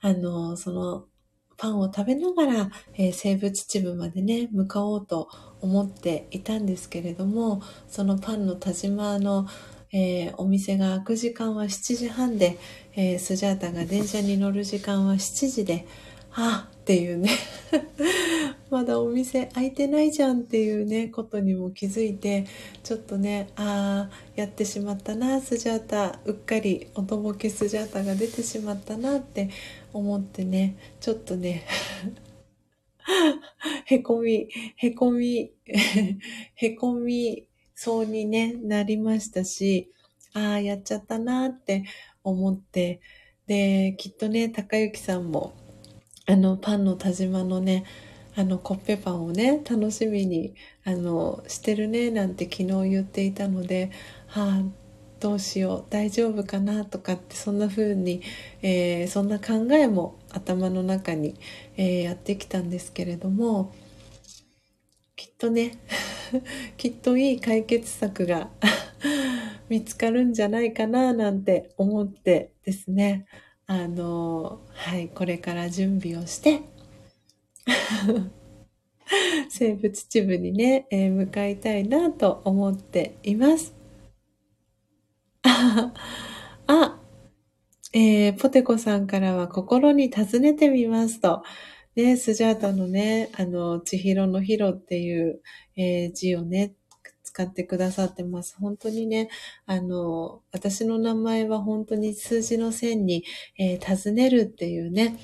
[0.00, 1.06] あの、その
[1.56, 5.28] パンを食べながら、えー、西部秩父までね、向かおうと
[5.60, 9.46] 思っていたんですけれども、そのパンの田島の、
[9.92, 12.58] えー、お店が開く時間は7時半で、
[12.96, 15.86] えー、スジャータが電車に乗る時間は7時で、
[16.36, 17.30] あっていうね。
[18.70, 22.44] まだお店開いてないじゃんっていうね、ことにも気づいて、
[22.82, 29.48] ちょっとね、ああ、やってしまったな、スジャータ、うっかりおとぼけスジャータが出てしまったなって
[29.94, 31.64] 思ってね、ちょっとね
[33.86, 35.52] へこみ、へこみ、
[36.54, 39.90] へこみそうに、ね、なりましたし、
[40.32, 41.84] ああ、やっちゃったなって
[42.22, 43.00] 思って、
[43.46, 45.54] で、きっとね、高幸さんも、
[46.26, 47.84] あの、パンの田島のね、
[48.36, 53.90] あの、コッペパンをね、楽しみに、あの、してるね、なんて昨日言っていたので、
[54.26, 54.83] はあ、
[55.24, 58.20] どうしよう、大丈夫かな、とかって、そんな風に、
[58.60, 61.34] えー、そんな考えも頭の中に、
[61.78, 63.72] えー、やってきたんですけれども、
[65.16, 65.78] きっとね、
[66.76, 68.50] きっといい解決策が
[69.70, 73.24] 見つかるんじゃないかな、なんて思ってですね、
[73.66, 76.60] あの、はい、これから準備をして、
[79.48, 83.73] 生物秩父にね、えー、向かいたいなと思っています。
[86.66, 87.00] あ、
[87.92, 91.42] えー、ポテコさんからは心に尋ねてみますと、
[91.96, 95.42] ね、スジャータのね、あの、千尋のヒロっていう、
[95.76, 96.74] えー、字をね、
[97.22, 98.56] 使ってくださってます。
[98.58, 99.28] 本当にね、
[99.66, 103.24] あの、私の名前は本当に数字の線に、
[103.58, 105.16] えー、尋ねるっていうね、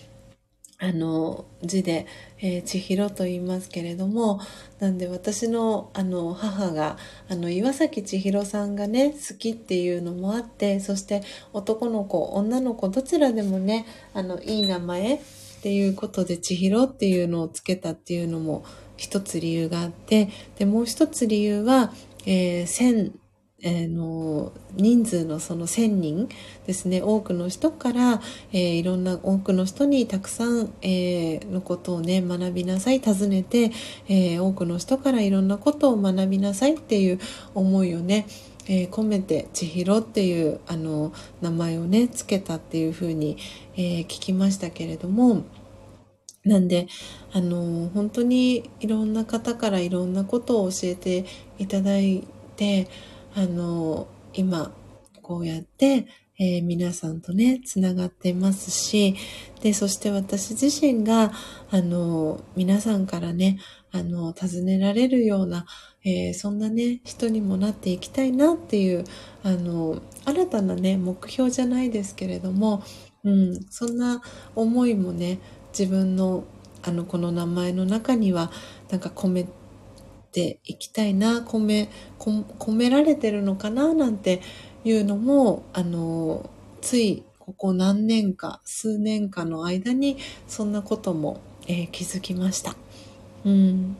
[0.83, 2.07] あの、字で、
[2.39, 4.41] えー、千尋と言いますけれども、
[4.79, 6.97] なんで私の、あの、母が、
[7.29, 13.85] あの、岩崎千尋さんがね、好きっていうのもあって、そして男の子、女の子、どちらでもね、
[14.15, 15.21] あの、いい名前っ
[15.63, 18.65] ていうことで千尋っていうのをつけたっていうのも、
[18.97, 21.93] 一つ理由があって、で、もう一つ理由は、
[22.25, 23.13] えー、千、
[23.63, 26.29] えー、の人数のその千人
[26.67, 28.21] ですね多くの人から、
[28.53, 33.71] えー、いろんな多くの人にたくさん、えー、のことをね学びなさい尋ねて、
[34.09, 37.21] えー、多くの人からいろんなことを学びなさいっていう
[37.55, 38.27] 思いをね、
[38.67, 43.37] え、込めて千尋っていうあの名前をねつけたっていうふうに、
[43.77, 45.45] え、聞きましたけれども。
[46.43, 46.87] なんで、
[47.33, 51.27] あの、本当にいろんな方からいろんなことを教えて
[51.59, 52.27] いただい
[52.57, 52.89] て、
[53.35, 54.73] あの、今、
[55.23, 56.07] こうやって、
[56.39, 59.15] えー、皆さんとね、つながってますし、
[59.61, 61.33] で、そして私自身が、
[61.71, 63.59] あの、皆さんからね、
[63.93, 65.67] あの、尋ねられるような、
[66.03, 69.05] えー、そんなね、人にもなっていきたいなっていう、
[69.43, 72.83] あの、新たなね、目標じゃないですけれども、
[73.23, 74.23] うん、そんな
[74.55, 75.41] 思いもね、
[75.79, 76.45] 自分の
[76.83, 78.51] あのこの名前の中には
[78.91, 79.47] なんか込め
[80.31, 81.89] ていきたいな込め
[82.19, 84.41] 込められてるのかななんて
[84.85, 86.49] いうのもあの
[86.81, 92.77] ついここ何年か数年かの間にそんなことも、えー、気づきました。
[93.45, 93.97] うん、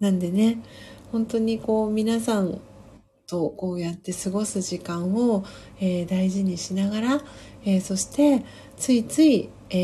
[0.00, 0.58] なんでね
[1.12, 2.60] 本当にこう皆さん
[3.26, 5.44] とこうやって過ごす時間を、
[5.80, 7.20] えー、大事にしながら、
[7.64, 8.44] えー、そして
[8.76, 9.76] ついついえ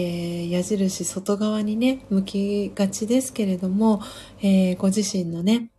[0.44, 4.00] ー、矢印外側にね、向きがちですけれども、
[4.40, 5.70] えー、ご自身のね、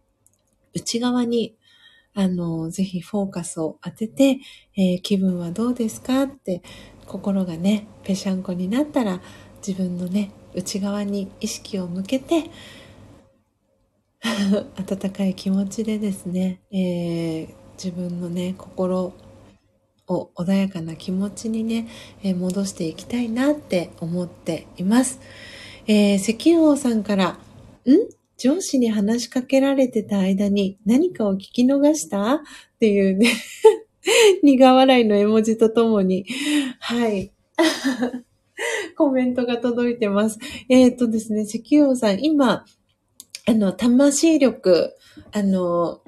[0.73, 1.55] 内側に、
[2.15, 4.39] あの、ぜひフォーカスを当てて、
[4.77, 6.61] えー、気分はどうですかって、
[7.05, 9.21] 心がね、ぺしゃんこになったら、
[9.65, 12.49] 自分のね、内側に意識を向けて、
[14.77, 19.13] 温かい気持ちでですね、えー、自分のね、心
[20.07, 21.87] を穏やかな気持ちにね、
[22.23, 25.19] えー、戻していきたいなって思っています。
[25.87, 27.37] えー、石油王さんから、ん？
[28.37, 32.35] 上司に話しかけられてた間に何かを聞き逃した？
[32.35, 32.39] っ
[32.79, 33.31] ていうね
[34.43, 36.25] 苦笑いの絵文字とともに、
[36.79, 37.31] はい。
[38.97, 40.39] コメントが届いてます。
[40.69, 42.65] えっ、ー、とですね、石油王さん、今、
[43.45, 44.95] あの、魂力、
[45.31, 46.01] あの、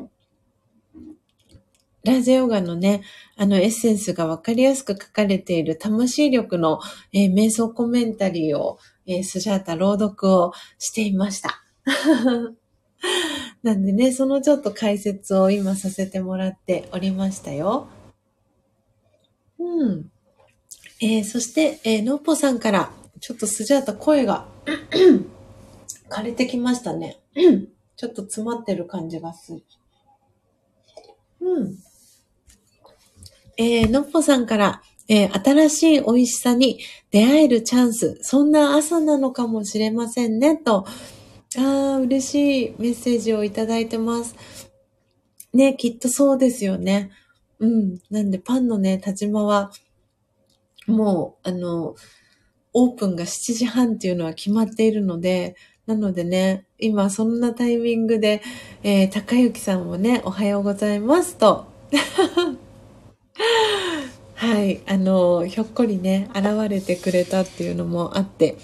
[2.06, 3.02] ラージヨガのね、
[3.36, 6.80] あのエッセンスがわかりやすく書かれている魂力の、
[7.12, 8.78] えー、瞑想コメンタリーを、
[9.08, 11.64] えー、スジャータ朗読をしていました。
[13.64, 17.88] なんでね、そのちょっと解説を今させてもらっておりましたよ。
[19.58, 20.12] うん。
[21.02, 24.46] えー、そして、えー、のっぽさんから、ちょっとスジャータ声が
[26.10, 27.18] 枯れてきましたね。
[27.98, 29.64] ちょっと詰まってる感じがする。
[31.42, 31.85] うん。
[33.58, 36.80] えー、のっぽさんから、えー、新しい美味しさに
[37.12, 40.86] 出会えるチャンス、そんな朝なのかもしれませんね、と、
[41.58, 44.36] ああ、嬉しいメッセージをいただいてます。
[45.54, 47.12] ね、きっとそうですよね。
[47.60, 48.00] うん。
[48.10, 49.72] なんで、パンのね、立間は、
[50.88, 51.96] もう、あの、
[52.74, 55.56] オープンが7時半っていうのは決まっているので、
[55.86, 58.42] なのでね、今そんなタイミングで、
[58.84, 61.68] えー、高幸さんもね、おはようございますと。
[64.36, 68.58] はい、あの、ひょっこりね、現れてくれたっていうのもあって、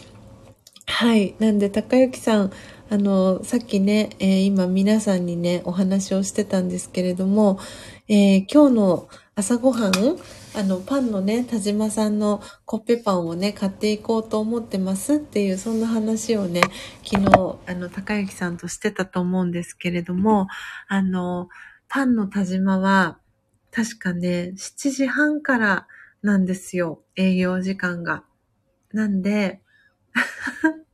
[0.85, 2.51] はい、なんで高幸さん、
[2.89, 7.59] あの、さっきね、えー、今皆さんにね、お話をしてたんですけれども、
[8.07, 9.93] えー、今日の朝ごはん、
[10.55, 16.61] あの、パンのね、田島さんのコッペパンをね、買っていこうと思ってますっていう、そんな話をね、
[17.05, 20.47] 昨日、あの、高幸さんとしてたと思うんですけれども、
[20.89, 21.47] あの、
[21.87, 23.20] パンの田島は、
[23.71, 25.87] 確かね、7時半から
[26.21, 28.23] なんですよ、営業時間が。
[28.93, 29.61] なんで、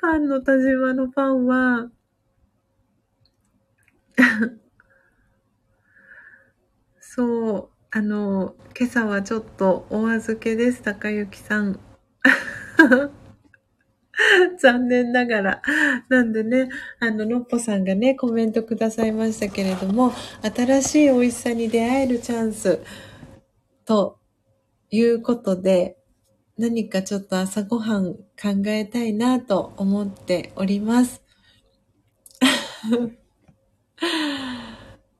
[0.00, 1.90] パンの田島のパンは
[7.00, 11.80] そう、あの、今朝はちょっとお預けです、高幸さん。
[14.58, 15.62] 残念ながら。
[16.08, 16.68] なんでね、
[17.00, 20.12] あの、のっぽさんがね、コメントくださいましたけれども、
[20.42, 22.80] 新しい美味しさに出会えるチャンス、
[23.84, 24.18] と
[24.90, 25.98] いうことで、
[26.56, 31.22] 何かちょっと朝ごはん考えたいなと思っております。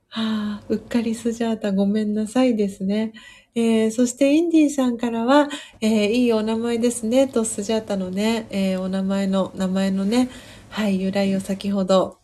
[0.09, 3.13] はあ、うっかりスジャータごめんなさいですね。
[3.57, 5.49] えー、そしてインディーさんからは、
[5.81, 10.29] えー、いいお名前ですね、とスジャータのね、えー、お名前の、名前のね、
[10.71, 12.19] はい、由来を先ほど、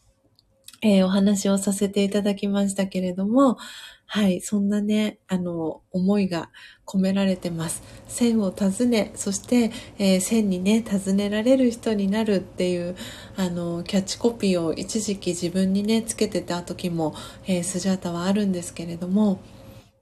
[0.82, 3.59] えお話をさせていただきましたけれども、
[4.07, 6.51] はい、そんなね、あの、思いが
[6.85, 7.82] 込められてます。
[8.09, 12.97] 線を尋ね、そして、えー、線にね、尋ねられる人になるっていう、
[13.36, 17.15] あの、キャッチコピーを一時期自分にね、つけてた時も、
[17.47, 19.39] えー、スジャータはあるんですけれども、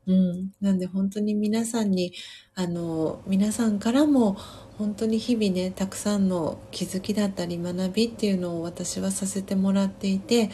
[0.09, 0.52] うん。
[0.60, 2.14] なんで本当に皆さんに、
[2.55, 4.36] あの、皆さんからも、
[4.78, 10.51] 本当に日々ね、たくさんの気づきだったり学びっていうのを私はさせてもらっていて、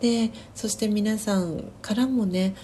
[0.00, 2.54] で、そして皆さんからもね、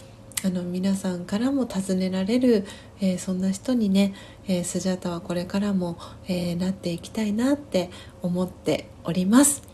[0.44, 2.66] あの皆さんからも尋ねられる、
[3.00, 4.12] えー、そんな人にね、
[4.46, 5.96] えー、スジャタはこれからも、
[6.28, 7.88] えー、なっていきたいなって
[8.20, 9.73] 思っております。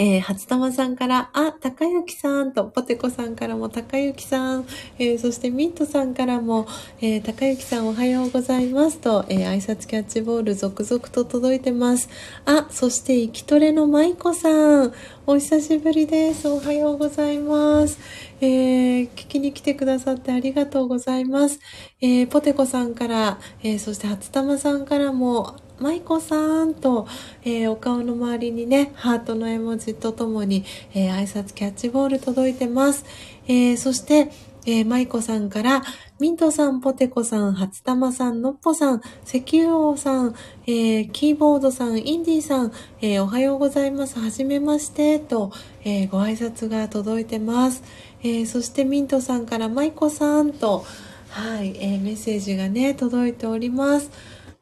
[0.00, 4.64] えー、初玉さんから、あ、高幸さんと、ポテコさんからも高幸さん、
[4.96, 6.68] えー、そしてミントさんからも、
[7.00, 12.08] えー、高幸さんおはようございますと、えー、挨拶キャッチボール続々と届いてます。
[12.44, 14.94] あ、そして、生きトレの舞子さん、
[15.26, 16.48] お久しぶりです。
[16.48, 17.98] おはようございます。
[18.40, 21.58] えー、聞きに来てくださってありがとうございます。
[22.00, 27.06] えー、ポテコさんから、えー、そして初玉さんからも、舞子さんと、
[27.44, 30.64] えー、お顔の周りにね、ハートの絵文字とともに、
[30.94, 33.04] えー、挨拶キャッチボール届いてます。
[33.46, 34.30] えー、そして、
[34.66, 35.82] えー、舞子さんから、
[36.20, 40.34] ミントさん、ポテコさん、初玉さん、のっぽさん、石油王さん、
[40.66, 44.18] えー、キーボードさん、インディさん、えー、おはようございます。
[44.18, 45.52] はじめまして、と、
[45.84, 47.82] えー、ご挨拶が届いてます。
[48.22, 50.84] えそしてミントさんから、舞子さんと、
[51.30, 54.10] はい、えメッセージがね、届いております。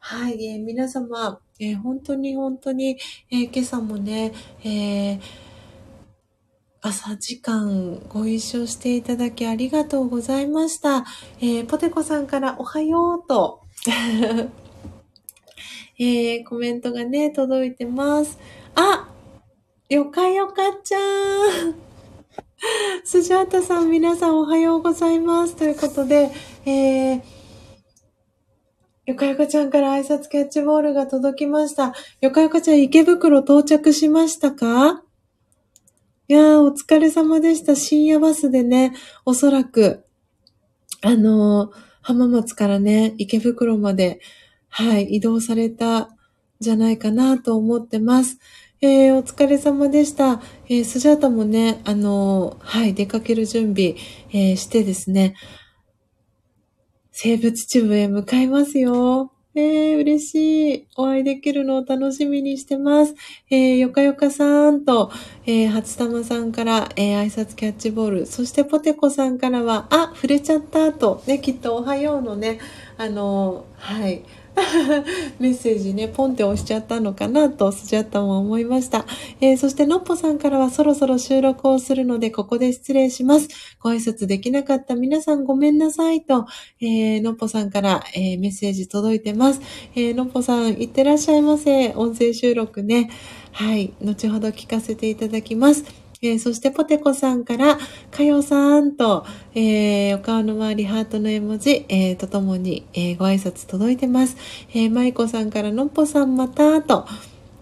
[0.09, 2.97] はい、えー、皆様、えー、本当に本当に、
[3.29, 4.31] えー、今朝もね、
[4.63, 5.19] え
[6.79, 11.03] 朝時間ご一緒していただきありがとうございました。
[11.41, 13.63] えポテコさんからおはようと、
[15.99, 18.39] えコメントがね、届いてます。
[18.75, 19.09] あ
[19.89, 20.99] よかよかちゃ
[21.67, 21.75] ん
[23.03, 25.57] スジャータさん、皆さんおはようございます。
[25.57, 26.31] ということで、
[26.65, 27.36] えー、
[29.07, 31.93] よかよかちゃんから挨拶キャッチボールが届きました。
[32.19, 35.01] よかよかちゃん池袋到着しましたか？
[36.27, 37.77] いやー、お疲れ様でした。
[37.77, 38.93] 深夜バスでね、
[39.23, 40.03] おそらく、
[41.01, 44.19] あのー、浜松からね、池袋まで、
[44.67, 46.09] はい、移動された、
[46.59, 48.39] じゃないかなと思ってます。
[48.81, 50.41] えー、お疲れ様でした。
[50.67, 53.95] えー、スジャータもね、あのー、はい、出かける準備、
[54.33, 55.35] えー、してですね、
[57.19, 59.31] 生物チューブへ向かいますよ。
[59.55, 60.87] えー、嬉しい。
[60.97, 63.15] お会いできるのを楽しみにしてます。
[63.49, 65.11] えー、よかよかさんと、
[65.47, 68.25] えー、初玉さんから、えー、挨拶キャッチボール。
[68.27, 72.59] そしてポテコさんからは、あ、触れちゃったと、ね、きっとおはようのね、
[72.99, 74.21] あのー、はい。
[75.39, 79.05] メッセージね、ポンって押しちゃったのかなと、スジャッタも思いました。
[79.39, 83.47] えー、そして、のっぽさんからはそろそろ収録をするので、ここで失礼します。
[83.79, 86.45] ご挨拶できなかった皆さんごめんなさいと、
[86.81, 89.61] えー、のっぽさんから、えー、メッセージ届いてます。
[89.95, 91.93] え、のっぽさん、いってらっしゃいませ。
[91.95, 93.11] 音声収録ね。
[93.51, 96.06] はい、後ほど聞かせていただきます。
[96.21, 97.77] えー、そしてポテコさんから、
[98.11, 104.35] かよさんと、えー、お顔の周りハートの絵文字、えー、とともに、え、ご挨拶届いてます。
[104.73, 107.05] えー、まいこさんからのっぽさんまた、と、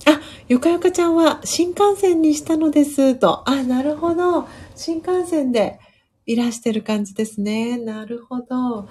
[0.07, 3.49] あ、よかよかちゃんは新幹線にしたのです、と。
[3.49, 4.48] あ、なるほど。
[4.76, 5.80] 新幹線で
[6.26, 7.77] いらしてる感じですね。
[7.77, 8.88] なるほど。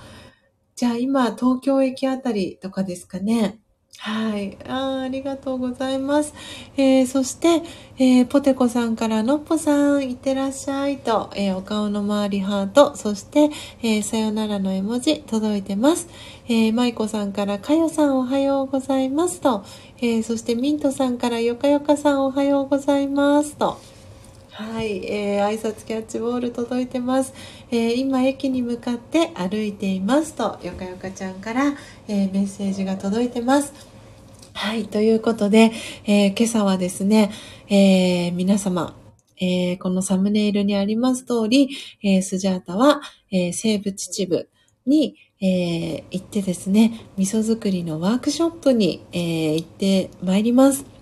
[0.77, 3.61] じゃあ今、東京駅あたりとかですかね。
[4.05, 4.59] はい。
[4.69, 6.35] あありがとうございます。
[6.77, 7.63] えー、そして、
[7.97, 13.49] えー、ポテコさんからのっぽさん、いってらっしゃいと、えー、お顔の周りハート、そして、
[13.83, 16.09] えさよならの絵文字届いてます。
[16.49, 19.65] えー、マイコさんからかよさんおはようございますと、
[20.03, 23.81] えそしてミントさんからよかよかさんおはようございますと、
[24.51, 27.33] はい、えー、挨拶キャッチボール届いてます。
[27.71, 31.73] えー、今駅に向かって歩いていますと、よかよかちゃんから、
[32.07, 33.94] えー、メッセージが届いてます。
[34.57, 35.73] はい、ということで、
[36.07, 37.33] え今朝はですね、
[37.69, 38.95] え皆様、
[39.37, 41.71] えこのサムネイルにあります通り、
[42.03, 43.03] えスジャータは、
[43.33, 44.49] え西部秩父
[44.87, 50.94] に、え行ってですね、味噌作りのワークショップに、え行ってまいります。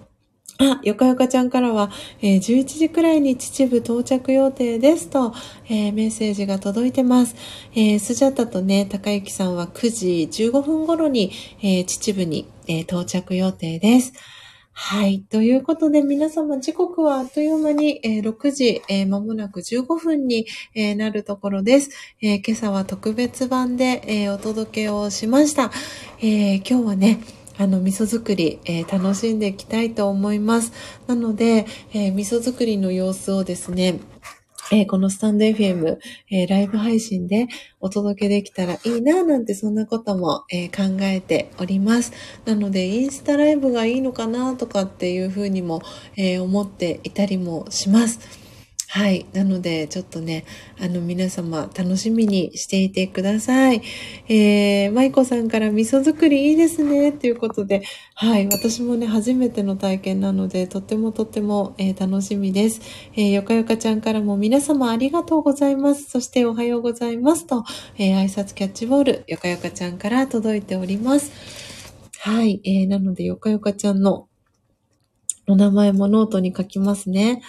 [0.62, 1.90] あ、よかよかちゃんからは、
[2.20, 5.34] えー、11時くらいに秩父到着予定ですと、
[5.68, 7.34] えー、メッセージが届いてます。
[7.74, 11.32] えー、スジャタとね、高幸さんは9時15分頃に、
[11.62, 14.12] えー、秩父に、え、到着予定です。
[14.74, 15.20] はい。
[15.20, 21.90] ということで、皆様、時刻はあっという間に、えー、6時、えー、間もなく15分に、えー、なるところです。
[22.22, 25.70] え今朝は特別版で、えお届けをしました。
[26.20, 27.20] え今日はね、
[27.58, 30.72] あの、味噌作り、えー、楽しんでいきたいと思います。
[31.06, 34.00] なので、えー、味噌作りの様子をですね、
[34.70, 35.98] えー、このスタンド FM、
[36.30, 37.46] えー、ライブ配信で
[37.80, 42.12] お届けできたらいいな、なんてそんなことも、えー、考えております。
[42.46, 45.82] なので、インスタライブがいいのかなとかっていうふうにも、
[46.16, 48.41] え思っていたりもします。
[48.94, 49.24] はい。
[49.32, 50.44] なので、ちょっとね、
[50.78, 53.80] あの、皆様、楽しみにしていてください。
[54.28, 58.46] えー、舞子さんから味噌作りいいですね、ということで、はい。
[58.48, 62.82] 私もね、初めての体験なので、とってもとっても、えー、楽しみです。
[63.16, 66.10] えー、よかよかちゃんからも皆様ありがとうございます。
[66.10, 67.64] そしておはようございますと、
[67.96, 71.32] えー、挨拶キャッチボール、よかよかちゃんから届いております。
[72.18, 72.60] はい。
[72.64, 74.28] えー、なので、よかよかちゃんの
[75.48, 77.40] お名前もノートに書きますね。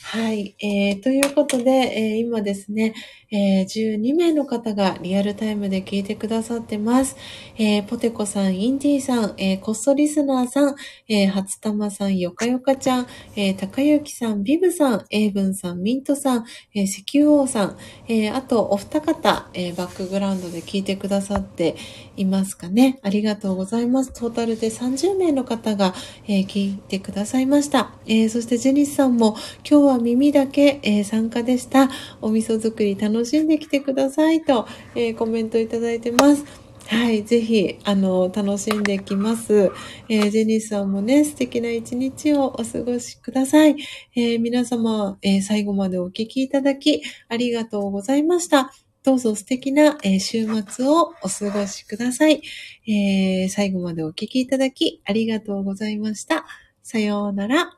[0.00, 0.54] はい。
[0.60, 2.94] えー、ということで、えー、今ですね、
[3.30, 7.16] えー、12名の方がリアルタイムで聞いてくださってます。
[7.58, 10.76] えー、ポテコさん、インディーさん、えー、コストリスナーさん、
[11.08, 16.44] えー、初玉さん、よかよかちゃん、えー、高雪さん、ビブさん、エイブンさん、ミントさん、
[16.74, 17.76] えー、石油王さん、
[18.06, 21.76] えー、あとお二方、えー、バックグラウンドで聞いてくださって
[22.18, 22.98] いますかね。
[23.02, 24.12] ありがとうございます。
[24.12, 25.94] トータルで30名の方が、
[26.26, 27.92] えー、聞いてくださいました。
[28.06, 29.36] えー、そしてジェニスさんも
[29.68, 31.90] 今日は耳だけ、えー、参加でした。
[32.20, 36.68] お味噌作り楽しんできてくださいと、え、コメントいただいてます。
[36.88, 37.22] はい。
[37.22, 39.70] ぜひ、あの、楽しんできます。
[40.08, 43.76] えー、ジェニスさんもね、素敵な一日をお過ごしください。
[44.16, 48.72] えー、皆様、えー、最後までお聞きいただき、ありがとうございました。
[49.08, 52.42] どうぞ素敵な、え週末をお過ごしください、
[52.86, 56.44] え最後までお聴きいただき、ありがとうございました。
[56.82, 57.77] さようなら。